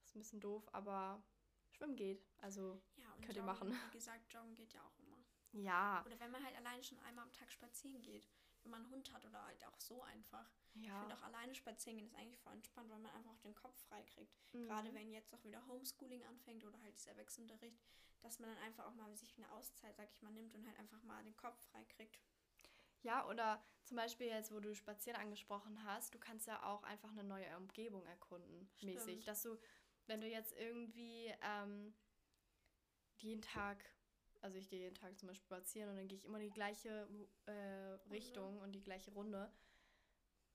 Ist 0.04 0.14
ein 0.14 0.20
bisschen 0.20 0.40
doof, 0.40 0.68
aber 0.72 1.22
Schwimmen 1.70 1.96
geht. 1.96 2.24
Also 2.38 2.80
ja 2.96 3.06
Könnt 3.20 3.36
ihr 3.36 3.42
Joggen, 3.42 3.46
machen. 3.46 3.80
Wie 3.90 3.96
gesagt, 3.96 4.32
Joggen 4.32 4.54
geht 4.54 4.72
ja 4.72 4.82
auch 4.82 4.98
immer. 4.98 5.18
ja, 5.52 6.02
Oder 6.06 6.18
wenn 6.20 6.30
man 6.30 6.44
halt 6.44 6.56
alleine 6.56 6.82
schon 6.82 6.98
einmal 7.00 7.24
am 7.24 7.32
Tag 7.32 7.50
spazieren 7.50 8.02
geht, 8.02 8.28
wenn 8.62 8.70
man 8.70 8.82
einen 8.82 8.90
Hund 8.90 9.12
hat 9.12 9.24
oder 9.24 9.44
halt 9.44 9.64
auch 9.66 9.80
so 9.80 10.02
einfach. 10.02 10.50
Ich 10.74 10.86
ja. 10.86 11.00
finde 11.00 11.16
auch 11.16 11.22
alleine 11.22 11.54
spazieren 11.54 11.98
gehen 11.98 12.06
ist 12.06 12.14
eigentlich 12.14 12.38
voll 12.40 12.52
entspannt, 12.52 12.90
weil 12.90 12.98
man 12.98 13.12
einfach 13.12 13.32
auch 13.32 13.40
den 13.40 13.54
Kopf 13.54 13.76
frei 13.88 14.02
kriegt. 14.02 14.36
Mhm. 14.52 14.66
Gerade 14.66 14.94
wenn 14.94 15.10
jetzt 15.10 15.32
auch 15.34 15.42
wieder 15.44 15.66
Homeschooling 15.66 16.24
anfängt 16.24 16.64
oder 16.64 16.80
halt 16.82 16.96
dieser 16.96 17.16
Wechselunterricht, 17.16 17.82
dass 18.20 18.38
man 18.38 18.50
dann 18.50 18.64
einfach 18.64 18.86
auch 18.86 18.94
mal 18.94 19.14
sich 19.16 19.36
eine 19.36 19.50
Auszeit, 19.52 19.96
sag 19.96 20.10
ich 20.10 20.22
mal, 20.22 20.32
nimmt 20.32 20.54
und 20.54 20.66
halt 20.66 20.78
einfach 20.78 21.02
mal 21.02 21.22
den 21.24 21.36
Kopf 21.36 21.58
frei 21.70 21.84
kriegt. 21.84 22.18
Ja, 23.02 23.26
oder 23.28 23.62
zum 23.84 23.96
Beispiel 23.96 24.26
jetzt, 24.26 24.52
wo 24.52 24.60
du 24.60 24.74
Spazieren 24.74 25.20
angesprochen 25.20 25.82
hast, 25.84 26.14
du 26.14 26.18
kannst 26.18 26.46
ja 26.46 26.62
auch 26.64 26.82
einfach 26.82 27.10
eine 27.10 27.24
neue 27.24 27.56
Umgebung 27.56 28.04
erkunden, 28.06 28.70
mäßig. 28.82 29.02
Stimmt. 29.02 29.28
Dass 29.28 29.42
du, 29.42 29.56
wenn 30.06 30.20
du 30.20 30.26
jetzt 30.26 30.52
irgendwie 30.56 31.32
ähm, 31.42 31.94
jeden 33.16 33.42
Tag 33.42 33.84
Also 34.40 34.56
ich 34.58 34.68
gehe 34.68 34.80
jeden 34.80 34.94
Tag 34.94 35.18
zum 35.18 35.28
Beispiel 35.28 35.46
spazieren 35.46 35.90
und 35.90 35.96
dann 35.96 36.08
gehe 36.08 36.16
ich 36.16 36.24
immer 36.24 36.38
die 36.38 36.50
gleiche 36.50 37.08
äh, 37.46 37.52
Richtung 38.10 38.58
und 38.60 38.72
die 38.72 38.82
gleiche 38.82 39.10
Runde. 39.12 39.52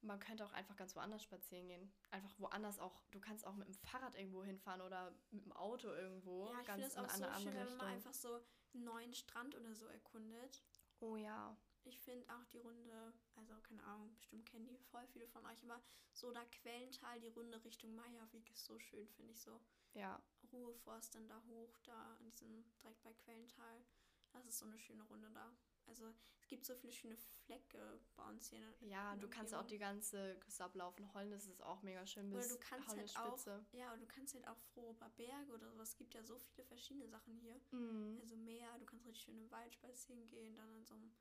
Man 0.01 0.19
könnte 0.19 0.45
auch 0.45 0.51
einfach 0.51 0.75
ganz 0.75 0.95
woanders 0.95 1.23
spazieren 1.23 1.67
gehen. 1.67 1.93
Einfach 2.11 2.33
woanders 2.37 2.77
auch. 2.79 3.01
Du 3.11 3.19
kannst 3.19 3.45
auch 3.45 3.55
mit 3.55 3.67
dem 3.67 3.73
Fahrrad 3.73 4.15
irgendwo 4.15 4.43
hinfahren 4.43 4.81
oder 4.81 5.13
mit 5.31 5.45
dem 5.45 5.53
Auto 5.53 5.87
irgendwo. 5.89 6.47
Ja, 6.47 6.59
ich 6.59 6.67
ganz 6.67 6.81
finde 6.81 6.87
es 6.87 6.97
auch 6.97 7.09
so 7.09 7.41
schön, 7.41 7.55
wenn 7.55 7.77
man 7.77 7.87
einfach 7.87 8.13
so 8.13 8.45
einen 8.73 8.83
neuen 8.83 9.13
Strand 9.13 9.55
oder 9.55 9.73
so 9.73 9.85
erkundet. 9.85 10.61
Oh 10.99 11.15
ja. 11.15 11.57
Ich 11.85 11.99
finde 11.99 12.25
auch 12.33 12.45
die 12.45 12.59
Runde, 12.59 13.13
also 13.35 13.53
keine 13.61 13.83
Ahnung, 13.83 14.13
bestimmt 14.15 14.45
kennen 14.45 14.67
die 14.67 14.77
voll 14.77 15.05
viele 15.07 15.27
von 15.27 15.45
euch, 15.45 15.61
aber 15.63 15.81
so 16.13 16.31
da 16.31 16.43
Quellental, 16.45 17.19
die 17.19 17.29
Runde 17.29 17.63
Richtung 17.63 17.93
Meierweg 17.95 18.49
ist 18.51 18.65
so 18.65 18.79
schön, 18.79 19.07
finde 19.09 19.33
ich 19.33 19.41
so. 19.41 19.59
Ja. 19.93 20.21
Ruheforst 20.51 21.15
dann 21.15 21.27
da 21.27 21.41
hoch, 21.47 21.77
da 21.83 22.15
an 22.15 22.29
diesem, 22.29 22.63
direkt 22.81 23.01
bei 23.03 23.13
Quellental. 23.13 23.85
Das 24.31 24.45
ist 24.45 24.59
so 24.59 24.65
eine 24.65 24.79
schöne 24.79 25.03
Runde 25.03 25.29
da. 25.31 25.55
Also 25.85 26.13
es 26.39 26.47
gibt 26.47 26.65
so 26.65 26.75
viele 26.75 26.93
schöne 26.93 27.17
Flecke 27.17 27.99
bei 28.15 28.23
uns 28.29 28.49
hier. 28.49 28.73
Ja, 28.81 29.15
du 29.17 29.29
kannst 29.29 29.53
auch 29.53 29.65
die 29.65 29.77
ganze 29.77 30.37
Küste 30.39 30.63
ablaufen. 30.63 31.13
Holnis 31.13 31.45
ist 31.45 31.61
auch 31.61 31.81
mega 31.81 32.05
schön 32.07 32.29
bis 32.29 32.45
oder 32.45 32.55
du 32.55 32.59
kannst 32.59 32.89
halt 32.89 33.17
auch, 33.17 33.73
Ja, 33.73 33.93
und 33.93 34.01
du 34.01 34.07
kannst 34.07 34.33
halt 34.33 34.47
auch 34.47 34.57
Frohober 34.73 35.09
Berge 35.09 35.51
oder 35.51 35.69
sowas. 35.69 35.89
Es 35.89 35.97
gibt 35.97 36.13
ja 36.13 36.23
so 36.23 36.37
viele 36.39 36.65
verschiedene 36.65 37.07
Sachen 37.07 37.35
hier. 37.35 37.59
Mhm. 37.71 38.17
Also 38.21 38.35
Meer, 38.37 38.77
du 38.79 38.85
kannst 38.85 39.05
richtig 39.05 39.23
schön 39.23 39.37
im 39.37 39.51
Wald 39.51 39.73
spazieren 39.73 40.27
gehen, 40.27 40.55
dann 40.55 40.69
an 40.69 40.85
so 40.85 40.95
einem 40.95 41.13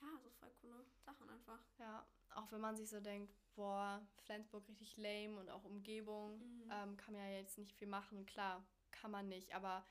ja, 0.00 0.18
so 0.22 0.30
voll 0.30 0.50
coole 0.60 0.84
Sachen 1.04 1.28
einfach. 1.28 1.60
Ja, 1.78 2.06
auch 2.34 2.50
wenn 2.52 2.60
man 2.60 2.76
sich 2.76 2.88
so 2.88 3.00
denkt, 3.00 3.34
boah, 3.54 4.06
Flensburg 4.24 4.66
richtig 4.68 4.96
lame 4.96 5.38
und 5.38 5.48
auch 5.50 5.64
Umgebung, 5.64 6.38
mhm. 6.38 6.70
ähm, 6.70 6.96
kann 6.96 7.14
man 7.14 7.22
ja 7.22 7.38
jetzt 7.38 7.58
nicht 7.58 7.72
viel 7.72 7.88
machen. 7.88 8.26
Klar, 8.26 8.64
kann 8.90 9.10
man 9.10 9.28
nicht, 9.28 9.54
aber 9.54 9.84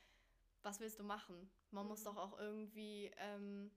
was 0.62 0.80
willst 0.80 0.98
du 0.98 1.04
machen? 1.04 1.50
Man 1.70 1.84
mhm. 1.84 1.90
muss 1.90 2.04
doch 2.04 2.16
auch 2.16 2.38
irgendwie 2.38 3.10
ähm, 3.16 3.70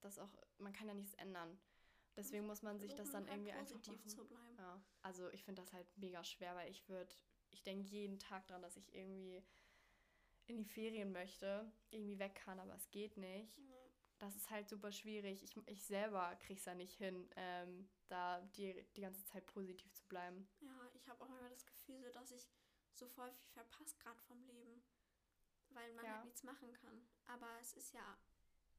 das 0.00 0.18
auch, 0.18 0.30
man 0.58 0.72
kann 0.72 0.88
ja 0.88 0.94
nichts 0.94 1.14
ändern. 1.14 1.58
Deswegen 2.16 2.46
muss 2.46 2.62
man 2.62 2.78
sich 2.78 2.94
das 2.94 3.10
dann 3.10 3.24
halt 3.24 3.32
irgendwie 3.32 3.52
einfach 3.52 3.86
machen. 3.86 4.08
Zu 4.08 4.26
bleiben. 4.26 4.56
Ja, 4.58 4.82
also 5.02 5.30
ich 5.30 5.44
finde 5.44 5.62
das 5.62 5.72
halt 5.72 5.86
mega 5.96 6.22
schwer, 6.24 6.54
weil 6.54 6.70
ich 6.70 6.88
würde, 6.88 7.14
ich 7.50 7.62
denke 7.62 7.88
jeden 7.88 8.18
Tag 8.18 8.46
dran, 8.46 8.62
dass 8.62 8.76
ich 8.76 8.94
irgendwie 8.94 9.42
in 10.46 10.56
die 10.56 10.64
Ferien 10.64 11.12
möchte, 11.12 11.72
irgendwie 11.90 12.18
weg 12.18 12.34
kann, 12.34 12.58
aber 12.58 12.74
es 12.74 12.90
geht 12.90 13.16
nicht. 13.16 13.58
Mhm 13.58 13.69
das 14.20 14.36
ist 14.36 14.50
halt 14.50 14.68
super 14.68 14.92
schwierig. 14.92 15.42
Ich, 15.42 15.56
ich 15.66 15.82
selber 15.82 16.36
kriege 16.36 16.58
es 16.58 16.66
ja 16.66 16.74
nicht 16.74 16.94
hin, 16.96 17.28
ähm, 17.36 17.88
da 18.08 18.40
die, 18.56 18.86
die 18.94 19.00
ganze 19.00 19.24
Zeit 19.24 19.46
positiv 19.46 19.92
zu 19.94 20.06
bleiben. 20.06 20.46
Ja, 20.60 20.90
ich 20.94 21.08
habe 21.08 21.24
auch 21.24 21.28
immer 21.28 21.48
das 21.48 21.66
Gefühl, 21.66 22.00
so, 22.02 22.10
dass 22.10 22.30
ich 22.30 22.46
so 22.92 23.08
voll 23.08 23.32
viel 23.32 23.50
verpasst 23.50 23.98
gerade 23.98 24.20
vom 24.22 24.42
Leben. 24.44 24.82
Weil 25.70 25.92
man 25.94 26.04
ja. 26.04 26.16
halt 26.16 26.24
nichts 26.24 26.42
machen 26.42 26.72
kann. 26.72 27.06
Aber 27.26 27.48
es 27.60 27.72
ist 27.72 27.92
ja, 27.94 28.18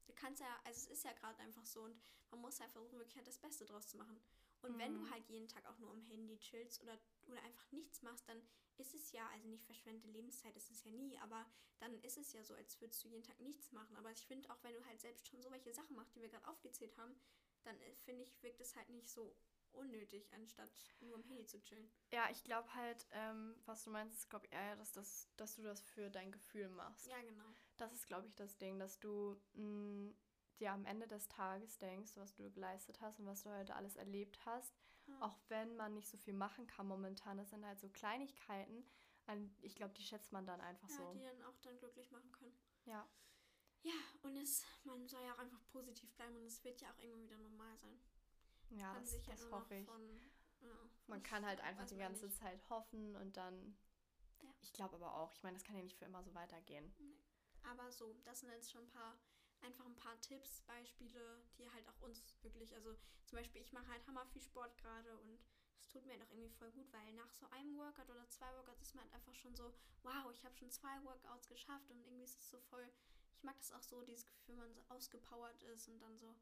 du 0.06 0.14
kannst 0.14 0.42
ja, 0.42 0.60
also 0.64 0.78
es 0.78 0.88
ist 0.88 1.04
ja 1.04 1.14
gerade 1.14 1.40
einfach 1.40 1.66
so 1.66 1.84
und 1.84 2.00
man 2.30 2.42
muss 2.42 2.60
halt 2.60 2.72
versuchen, 2.72 3.00
wirklich 3.00 3.18
halt 3.18 3.28
das 3.28 3.40
Beste 3.40 3.66
draus 3.66 3.88
zu 3.88 3.98
machen. 3.98 4.22
Und 4.62 4.74
mhm. 4.74 4.80
wenn 4.80 4.94
du 4.94 5.00
mhm. 5.02 5.12
halt 5.12 5.28
jeden 5.28 5.48
Tag 5.48 5.66
auch 5.66 5.78
nur 5.80 5.92
am 5.92 6.02
Handy 6.02 6.38
chillst 6.38 6.82
oder, 6.82 6.98
oder 7.28 7.42
einfach 7.44 7.72
nichts 7.72 8.02
machst, 8.02 8.28
dann 8.28 8.42
ist 8.78 8.94
es 8.94 9.12
ja, 9.12 9.28
also 9.30 9.48
nicht 9.48 9.66
verschwendete 9.66 10.10
Lebenszeit 10.10 10.56
ist 10.56 10.72
es 10.72 10.84
ja 10.84 10.92
nie, 10.92 11.18
aber 11.20 11.46
dann 11.80 12.00
ist 12.02 12.18
es 12.18 12.34
ja 12.34 12.44
so, 12.44 12.54
als 12.54 12.80
würdest 12.80 13.04
du 13.04 13.10
jeden 13.10 13.24
Tag 13.24 13.40
nichts 13.40 13.72
machen. 13.72 13.96
Aber 13.96 14.12
ich 14.12 14.26
finde 14.26 14.50
auch, 14.50 14.64
wenn 14.64 14.74
du 14.74 14.86
halt 14.86 15.02
selbst 15.02 15.28
schon 15.28 15.42
so 15.42 15.52
welche 15.52 15.74
Sachen 15.74 15.96
machst, 15.96 16.16
die 16.16 16.22
wir 16.22 16.30
gerade 16.30 16.48
aufgezählt 16.48 16.98
haben, 16.98 17.16
dann 17.64 17.80
äh, 17.82 17.96
finde 17.96 18.24
ich, 18.24 18.42
wirkt 18.42 18.62
es 18.62 18.76
halt 18.76 18.90
nicht 18.90 19.10
so 19.10 19.36
unnötig, 19.74 20.28
anstatt 20.34 20.70
nur 21.00 21.16
am 21.16 21.24
Handy 21.24 21.46
zu 21.46 21.62
chillen. 21.62 21.90
Ja, 22.12 22.30
ich 22.30 22.44
glaube 22.44 22.74
halt, 22.76 23.08
ähm, 23.12 23.56
was 23.66 23.84
du 23.84 23.90
meinst, 23.90 24.18
ist, 24.18 24.30
glaube 24.30 24.46
ich, 24.46 24.52
eher, 24.52 24.76
dass, 24.76 24.92
das, 24.92 25.30
dass 25.38 25.56
du 25.56 25.62
das 25.62 25.82
für 25.82 26.10
dein 26.10 26.32
Gefühl 26.32 26.70
machst. 26.70 27.08
Ja, 27.08 27.22
genau. 27.22 27.46
Das 27.78 27.94
ist, 27.94 28.08
glaube 28.08 28.28
ich, 28.28 28.36
das 28.36 28.58
Ding, 28.58 28.80
dass 28.80 29.00
du 29.00 29.40
mh, 29.54 29.64
mm, 29.64 30.16
dir 30.62 30.72
am 30.72 30.86
Ende 30.86 31.08
des 31.08 31.28
Tages 31.28 31.78
denkst, 31.80 32.12
was 32.16 32.34
du 32.34 32.50
geleistet 32.52 33.02
hast 33.02 33.20
und 33.20 33.26
was 33.26 33.44
du 33.44 33.50
heute 33.50 33.76
alles 33.76 33.96
erlebt 33.96 34.46
hast 34.46 34.74
Mhm. 35.08 35.22
Auch 35.22 35.38
wenn 35.48 35.76
man 35.76 35.94
nicht 35.94 36.10
so 36.10 36.18
viel 36.18 36.34
machen 36.34 36.68
kann 36.68 36.88
momentan. 36.88 37.38
Das 37.38 37.50
sind 37.50 37.66
halt 37.66 37.80
so 37.80 37.90
Kleinigkeiten. 37.90 38.86
Ich 39.62 39.76
glaube, 39.76 39.94
die 39.94 40.04
schätzt 40.04 40.34
man 40.34 40.46
dann 40.46 40.60
einfach 40.60 40.90
ja, 40.90 40.96
so. 40.96 41.14
die 41.14 41.22
dann 41.22 41.42
auch 41.44 41.58
dann 41.62 41.78
glücklich 41.78 42.12
machen 42.12 42.32
können. 42.32 42.58
Ja. 42.86 43.08
Ja, 43.84 43.94
und 44.24 44.36
es, 44.36 44.64
man 44.84 45.08
soll 45.08 45.24
ja 45.24 45.34
auch 45.34 45.40
einfach 45.40 45.66
positiv 45.70 46.14
bleiben 46.16 46.36
und 46.36 46.46
es 46.46 46.64
wird 46.64 46.82
ja 46.82 46.92
auch 46.92 47.00
irgendwann 47.00 47.24
wieder 47.24 47.38
normal 47.40 47.78
sein. 47.78 48.00
Ja, 48.70 48.94
das, 48.94 49.22
das 49.24 49.50
hoffe 49.50 49.76
ich. 49.76 49.86
Von, 49.86 50.20
ja, 50.60 50.90
man 51.08 51.24
kann 51.24 51.46
halt 51.46 51.62
einfach 51.62 51.86
die 51.86 51.98
ganze 51.98 52.26
nicht. 52.26 52.38
Zeit 52.38 52.70
hoffen 52.70 53.16
und 53.16 53.38
dann. 53.38 53.78
Ja. 54.42 54.54
Ich 54.62 54.74
glaube 54.74 54.96
aber 54.96 55.16
auch, 55.16 55.34
ich 55.34 55.44
meine, 55.44 55.56
das 55.56 55.64
kann 55.64 55.76
ja 55.78 55.84
nicht 55.84 55.98
für 55.98 56.06
immer 56.06 56.24
so 56.24 56.34
weitergehen. 56.36 56.94
Nee. 57.00 57.18
Aber 57.64 57.92
so, 57.92 58.14
das 58.24 58.42
sind 58.42 58.50
jetzt 58.50 58.72
schon 58.72 58.84
ein 58.84 58.90
paar 58.90 59.18
einfach 59.64 59.86
ein 59.86 59.96
paar 59.96 60.20
Tipps, 60.22 60.62
Beispiele, 60.62 61.44
die 61.58 61.70
halt 61.72 61.88
auch 61.88 62.02
uns 62.02 62.36
wirklich, 62.42 62.74
also 62.76 62.96
zum 63.26 63.38
Beispiel, 63.38 63.62
ich 63.62 63.72
mache 63.72 63.88
halt 63.88 64.06
hammer 64.08 64.26
viel 64.28 64.42
Sport 64.42 64.78
gerade 64.78 65.18
und 65.20 65.40
es 65.82 65.90
tut 65.90 66.06
mir 66.06 66.14
halt 66.14 66.24
auch 66.24 66.32
irgendwie 66.32 66.50
voll 66.50 66.72
gut, 66.72 66.92
weil 66.92 67.14
nach 67.14 67.34
so 67.34 67.46
einem 67.50 67.78
Workout 67.78 68.10
oder 68.10 68.28
zwei 68.30 68.52
Workouts 68.56 68.82
ist 68.82 68.96
man 68.96 69.04
halt 69.04 69.14
einfach 69.14 69.36
schon 69.36 69.56
so, 69.56 69.74
wow, 70.04 70.32
ich 70.34 70.44
habe 70.46 70.56
schon 70.56 70.70
zwei 70.70 71.04
Workouts 71.04 71.48
geschafft 71.48 71.90
und 71.92 72.02
irgendwie 72.04 72.24
ist 72.24 72.40
es 72.40 72.50
so 72.50 72.60
voll, 72.60 72.88
ich 73.36 73.44
mag 73.44 73.58
das 73.58 73.72
auch 73.72 73.84
so, 73.84 74.04
dieses 74.04 74.26
Gefühl, 74.26 74.56
wenn 74.56 74.66
man 74.66 74.74
so 74.74 74.84
ausgepowert 74.90 75.62
ist 75.64 75.88
und 75.88 76.00
dann 76.00 76.18
so, 76.18 76.36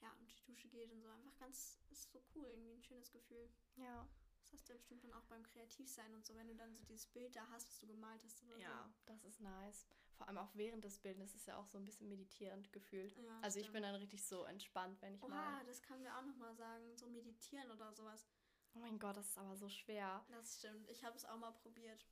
ja, 0.00 0.10
und 0.18 0.30
die 0.30 0.44
Dusche 0.44 0.68
geht 0.68 0.90
und 0.90 1.00
so, 1.00 1.08
einfach 1.08 1.36
ganz, 1.38 1.78
ist 1.90 2.10
so 2.12 2.22
cool, 2.34 2.46
irgendwie 2.46 2.72
ein 2.72 2.82
schönes 2.82 3.10
Gefühl. 3.10 3.48
Ja. 3.76 4.06
Das 4.42 4.52
hast 4.52 4.68
du 4.68 4.72
ja 4.72 4.76
bestimmt 4.76 5.04
dann 5.04 5.12
auch 5.14 5.24
beim 5.26 5.42
Kreativsein 5.44 6.12
und 6.14 6.26
so, 6.26 6.34
wenn 6.34 6.48
du 6.48 6.54
dann 6.54 6.74
so 6.74 6.82
dieses 6.82 7.06
Bild 7.06 7.34
da 7.36 7.46
hast, 7.50 7.68
was 7.68 7.78
du 7.78 7.86
gemalt 7.86 8.22
hast 8.24 8.42
oder 8.42 8.58
ja, 8.58 8.92
so. 8.92 9.02
das 9.06 9.24
ist 9.24 9.40
nice. 9.40 9.86
Vor 10.22 10.28
allem 10.28 10.38
auch 10.38 10.54
während 10.54 10.84
des 10.84 11.00
Bildes 11.00 11.34
ist 11.34 11.48
ja 11.48 11.56
auch 11.56 11.66
so 11.66 11.78
ein 11.78 11.84
bisschen 11.84 12.08
meditierend 12.08 12.72
gefühlt. 12.72 13.16
Ja, 13.16 13.40
also 13.40 13.58
stimmt. 13.58 13.66
ich 13.66 13.72
bin 13.72 13.82
dann 13.82 13.96
richtig 13.96 14.24
so 14.24 14.44
entspannt, 14.44 15.02
wenn 15.02 15.16
ich 15.16 15.22
Oha, 15.24 15.30
mal... 15.30 15.64
das 15.64 15.82
kann 15.82 16.00
wir 16.04 16.16
auch 16.16 16.22
nochmal 16.22 16.54
sagen, 16.54 16.96
so 16.96 17.08
meditieren 17.08 17.68
oder 17.72 17.92
sowas. 17.92 18.24
Oh 18.72 18.78
mein 18.78 19.00
Gott, 19.00 19.16
das 19.16 19.30
ist 19.30 19.38
aber 19.38 19.56
so 19.56 19.68
schwer. 19.68 20.24
Das 20.28 20.58
stimmt, 20.58 20.88
ich 20.88 21.02
habe 21.02 21.16
es 21.16 21.24
auch 21.24 21.38
mal 21.38 21.50
probiert. 21.50 22.06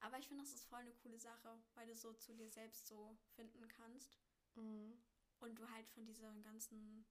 Aber 0.00 0.18
ich 0.18 0.28
finde, 0.28 0.42
das 0.42 0.52
ist 0.52 0.66
voll 0.66 0.80
eine 0.80 0.92
coole 0.96 1.18
Sache, 1.18 1.58
weil 1.76 1.86
du 1.86 1.94
so 1.94 2.12
zu 2.12 2.34
dir 2.34 2.50
selbst 2.50 2.88
so 2.88 3.16
finden 3.36 3.66
kannst. 3.68 4.18
Mhm. 4.54 5.00
Und 5.38 5.58
du 5.58 5.66
halt 5.70 5.88
von 5.88 6.04
dieser 6.04 6.30
ganzen 6.42 7.06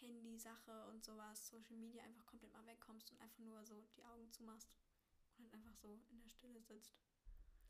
Handy-Sache 0.00 0.88
und 0.88 1.02
sowas, 1.02 1.48
Social 1.48 1.76
Media 1.76 2.02
einfach 2.02 2.26
komplett 2.26 2.52
mal 2.52 2.66
wegkommst 2.66 3.10
und 3.12 3.20
einfach 3.22 3.38
nur 3.38 3.64
so 3.64 3.82
die 3.96 4.04
Augen 4.04 4.30
zumachst 4.30 4.68
und 5.38 5.44
halt 5.44 5.54
einfach 5.54 5.74
so 5.74 5.98
in 6.10 6.18
der 6.18 6.28
Stille 6.28 6.60
sitzt. 6.60 7.00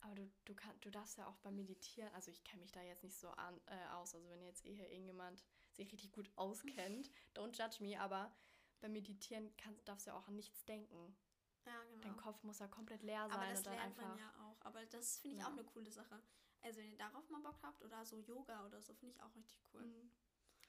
Aber 0.01 0.15
du, 0.15 0.31
du, 0.45 0.55
kann, 0.55 0.79
du 0.81 0.91
darfst 0.91 1.19
ja 1.19 1.27
auch 1.27 1.37
beim 1.39 1.57
Meditieren, 1.57 2.13
also 2.15 2.31
ich 2.31 2.45
kenne 2.45 2.63
mich 2.63 2.73
da 2.73 2.83
jetzt 2.83 3.03
nicht 3.03 3.19
so 3.19 3.29
an, 3.31 3.61
äh, 3.67 3.87
aus, 3.95 4.15
also 4.15 4.29
wenn 4.29 4.43
jetzt 4.43 4.65
eh 4.65 4.75
hier 4.75 4.91
irgendjemand 4.91 5.45
sich 5.73 5.91
richtig 5.93 6.13
gut 6.13 6.31
auskennt, 6.37 7.11
don't 7.35 7.57
judge 7.57 7.83
me, 7.83 8.01
aber 8.01 8.35
beim 8.81 8.93
Meditieren 8.93 9.57
kann, 9.57 9.77
darfst 9.85 10.07
du 10.07 10.11
ja 10.11 10.17
auch 10.17 10.29
an 10.29 10.37
nichts 10.37 10.65
denken. 10.65 11.17
Ja, 11.65 11.83
genau. 11.91 12.03
Dein 12.03 12.17
Kopf 12.17 12.43
muss 12.45 12.59
ja 12.61 12.69
komplett 12.69 13.03
leer 13.03 13.29
sein. 13.29 13.39
Aber 13.39 13.51
das 13.51 13.65
lernt 13.65 13.81
einfach, 13.81 14.09
man 14.09 14.19
ja 14.19 14.33
auch. 14.41 14.65
Aber 14.65 14.87
das 14.87 15.19
finde 15.19 15.37
ich 15.37 15.43
ja. 15.43 15.49
auch 15.49 15.53
eine 15.53 15.65
coole 15.65 15.91
Sache. 15.91 16.21
Also 16.63 16.81
wenn 16.81 16.91
ihr 16.91 16.99
darauf 16.99 17.29
mal 17.29 17.41
Bock 17.41 17.59
habt 17.63 17.83
oder 17.83 18.05
so 18.05 18.19
Yoga 18.19 18.65
oder 18.67 18.81
so, 18.81 18.95
finde 18.95 19.15
ich 19.15 19.23
auch 19.23 19.35
richtig 19.35 19.61
cool. 19.73 19.83
Mhm. 19.83 20.11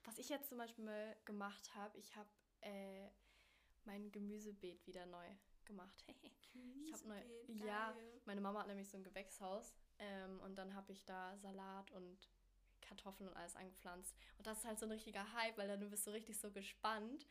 Was 0.04 0.18
ich 0.18 0.30
jetzt 0.30 0.50
zum 0.50 0.58
Beispiel 0.58 1.16
gemacht 1.26 1.74
habe, 1.76 1.98
ich 1.98 2.16
habe 2.16 2.30
äh, 2.62 3.10
mein 3.86 4.12
Gemüsebeet 4.12 4.86
wieder 4.88 5.06
neu 5.06 5.28
gemacht. 5.68 6.04
ich 6.86 6.94
habe 6.94 7.08
neu. 7.08 7.22
Ja, 7.66 7.96
meine 8.26 8.42
Mama 8.42 8.62
hat 8.62 8.68
nämlich 8.68 8.90
so 8.90 8.98
ein 8.98 9.04
Gewächshaus 9.04 9.74
ähm, 10.00 10.40
und 10.42 10.56
dann 10.56 10.74
habe 10.74 10.92
ich 10.92 11.06
da 11.06 11.38
Salat 11.38 11.92
und 11.92 12.30
Kartoffeln 12.82 13.30
und 13.30 13.36
alles 13.36 13.56
angepflanzt. 13.56 14.16
Und 14.38 14.48
das 14.48 14.60
ist 14.60 14.66
halt 14.66 14.80
so 14.80 14.86
ein 14.86 14.92
richtiger 14.92 15.34
Hype, 15.34 15.58
weil 15.58 15.68
dann 15.68 15.90
bist 15.90 16.08
du 16.08 16.12
richtig 16.12 16.40
so 16.40 16.52
gespannt 16.52 17.28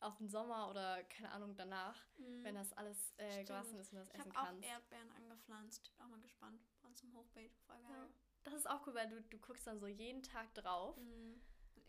auf 0.00 0.16
den 0.16 0.28
Sommer 0.30 0.70
oder 0.70 1.02
keine 1.04 1.30
Ahnung 1.30 1.54
danach, 1.56 2.02
mm. 2.16 2.42
wenn 2.42 2.54
das 2.54 2.72
alles 2.72 3.12
äh, 3.18 3.44
gewachsen 3.44 3.78
ist 3.78 3.92
und 3.92 3.98
das 3.98 4.08
ich 4.08 4.14
essen 4.14 4.32
kannst. 4.32 4.64
Ich 4.64 4.70
habe 4.70 4.80
auch 4.80 4.82
Erdbeeren 4.82 5.10
angepflanzt. 5.10 5.92
Bin 5.92 6.06
auch 6.06 6.10
mal 6.10 6.20
gespannt. 6.20 6.62
Bei 6.80 6.88
uns 6.88 7.02
im 7.02 7.12
Hochbeet. 7.12 7.54
Voll 7.66 7.76
geil. 7.82 7.90
Ja. 7.90 8.08
Das 8.44 8.54
ist 8.54 8.70
auch 8.70 8.86
cool, 8.86 8.94
weil 8.94 9.10
du, 9.10 9.20
du 9.20 9.38
guckst 9.38 9.66
dann 9.66 9.78
so 9.78 9.86
jeden 9.86 10.22
Tag 10.22 10.54
drauf. 10.54 10.96
Mm 10.96 11.34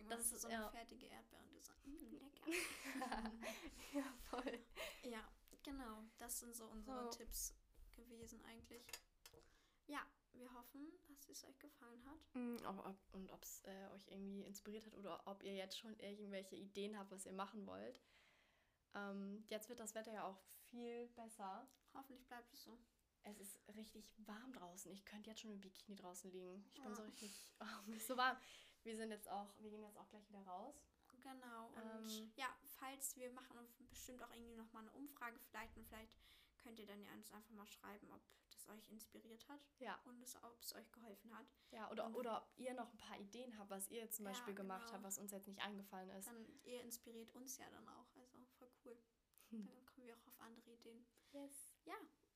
das 0.09 0.31
ist 0.31 0.41
so 0.41 0.47
eine 0.47 0.57
ja. 0.57 0.69
fertige 0.69 1.05
Erdbeere 1.07 1.41
und 1.43 1.55
du 1.55 1.61
sagst, 1.61 1.87
mh, 1.87 2.19
lecker. 2.19 2.51
ja, 3.93 4.03
voll. 4.29 4.59
Ja, 5.03 5.27
genau. 5.63 6.04
Das 6.17 6.39
sind 6.39 6.56
so 6.56 6.65
unsere 6.65 7.08
oh. 7.08 7.10
Tipps 7.10 7.54
gewesen 7.91 8.41
eigentlich. 8.45 8.84
Ja, 9.88 10.06
wir 10.34 10.54
hoffen, 10.54 10.91
dass 11.08 11.30
es 11.30 11.43
euch 11.45 11.60
gefallen 11.60 12.04
hat. 12.06 12.36
Mm, 12.36 12.65
ob, 12.65 13.00
und 13.13 13.32
ob 13.32 13.43
es 13.43 13.62
äh, 13.65 13.88
euch 13.93 14.08
irgendwie 14.08 14.43
inspiriert 14.43 14.86
hat 14.86 14.95
oder 14.95 15.26
ob 15.28 15.43
ihr 15.43 15.54
jetzt 15.54 15.78
schon 15.78 15.97
irgendwelche 16.00 16.56
Ideen 16.56 16.97
habt, 16.97 17.12
was 17.12 17.26
ihr 17.26 17.34
machen 17.34 17.65
wollt. 17.67 18.02
Ähm, 18.93 19.43
jetzt 19.47 19.69
wird 19.69 19.80
das 19.80 19.95
Wetter 19.95 20.13
ja 20.13 20.26
auch 20.26 20.39
viel 20.69 21.08
besser. 21.10 21.67
Hoffentlich 21.93 22.26
bleibt 22.28 22.54
es 22.54 22.63
so. 22.63 22.80
Es 23.24 23.39
ist 23.39 23.60
richtig 23.76 24.15
warm 24.26 24.54
draußen. 24.54 24.91
Ich 24.91 25.06
könnte 25.06 25.30
jetzt 25.30 25.41
schon 25.41 25.52
im 25.52 25.62
Bikini 25.62 25.95
draußen 25.95 26.32
liegen. 26.32 26.65
Ich 26.74 26.82
bin 26.82 26.95
so 26.95 27.04
richtig 27.04 27.54
oh, 27.60 27.93
so 28.00 28.17
warm 28.17 28.38
wir 28.84 28.95
sind 28.95 29.12
jetzt 29.12 29.30
auch, 29.30 29.54
wir 29.60 29.69
gehen 29.69 29.84
jetzt 29.84 29.97
auch 29.97 30.10
gleich 30.10 30.28
wieder 30.30 30.41
raus. 30.43 30.76
Genau. 31.21 31.67
Und 31.67 32.10
ähm, 32.10 32.32
ja, 32.36 32.47
falls 32.82 33.15
wir 33.15 33.32
machen 33.32 33.58
bestimmt 33.89 34.22
auch 34.24 34.32
irgendwie 34.34 34.56
nochmal 34.56 34.82
eine 34.84 34.91
Umfrage 34.94 35.39
vielleicht 35.39 35.78
und 35.78 35.86
vielleicht 35.88 36.12
könnt 36.58 36.80
ihr 36.80 36.86
dann 36.88 37.02
ja 37.04 37.12
uns 37.13 37.32
einfach 37.32 37.52
mal 37.52 37.67
schreiben, 37.67 38.12
ob 38.12 38.22
das 38.52 38.67
euch 38.70 38.88
inspiriert 38.89 39.48
hat. 39.48 39.62
Ja. 39.80 40.00
Und 40.06 40.22
ob 40.44 40.60
es 40.60 40.74
euch 40.76 40.91
geholfen 40.91 41.36
hat. 41.36 41.46
Ja, 41.72 41.89
oder, 41.91 42.06
Und- 42.06 42.15
oder 42.15 42.38
ob 42.44 42.60
ihr 42.60 42.74
noch 42.74 42.91
ein 42.91 42.98
paar 42.98 43.20
Ideen 43.20 43.58
habt, 43.58 43.70
was 43.70 43.88
ihr 43.89 44.00
jetzt 44.02 44.17
zum 44.17 44.26
Ja, 44.26 44.32
Beispiel 44.32 44.54
gemacht 44.54 44.82
genau. 44.86 44.94
habt, 44.94 45.04
was 45.04 45.17
uns 45.17 45.32
jetzt 45.32 45.48
nicht 45.48 45.62
eingefallen 45.62 46.10
ist. 46.12 46.28
Dann, 46.28 46.46
ihr 46.65 46.82
inspiriert 46.82 47.34
uns 47.36 47.58
ja 47.58 47.70
dann 47.70 47.88
auch. 47.88 48.15
Also 48.15 48.38
voll 48.60 48.72
cool. 48.86 48.98
Hm. 49.50 49.67
Dann 49.67 49.86
kommen 49.86 50.08
wir 50.08 50.15
auch 50.15 50.28
auf 50.28 50.39
andere 50.39 50.72
Ideen. 50.72 51.06
Yes. 51.32 51.74
Ja, 51.86 51.96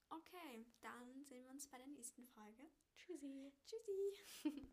okay. 0.09 0.65
Dann 0.81 1.23
sehen 1.25 1.43
wir 1.43 1.51
uns 1.51 1.67
bei 1.67 1.77
der 1.77 1.87
nächsten 1.87 2.25
Folge. 2.27 2.63
Tschüssi. 2.95 3.53
Tschüssi. 3.65 4.51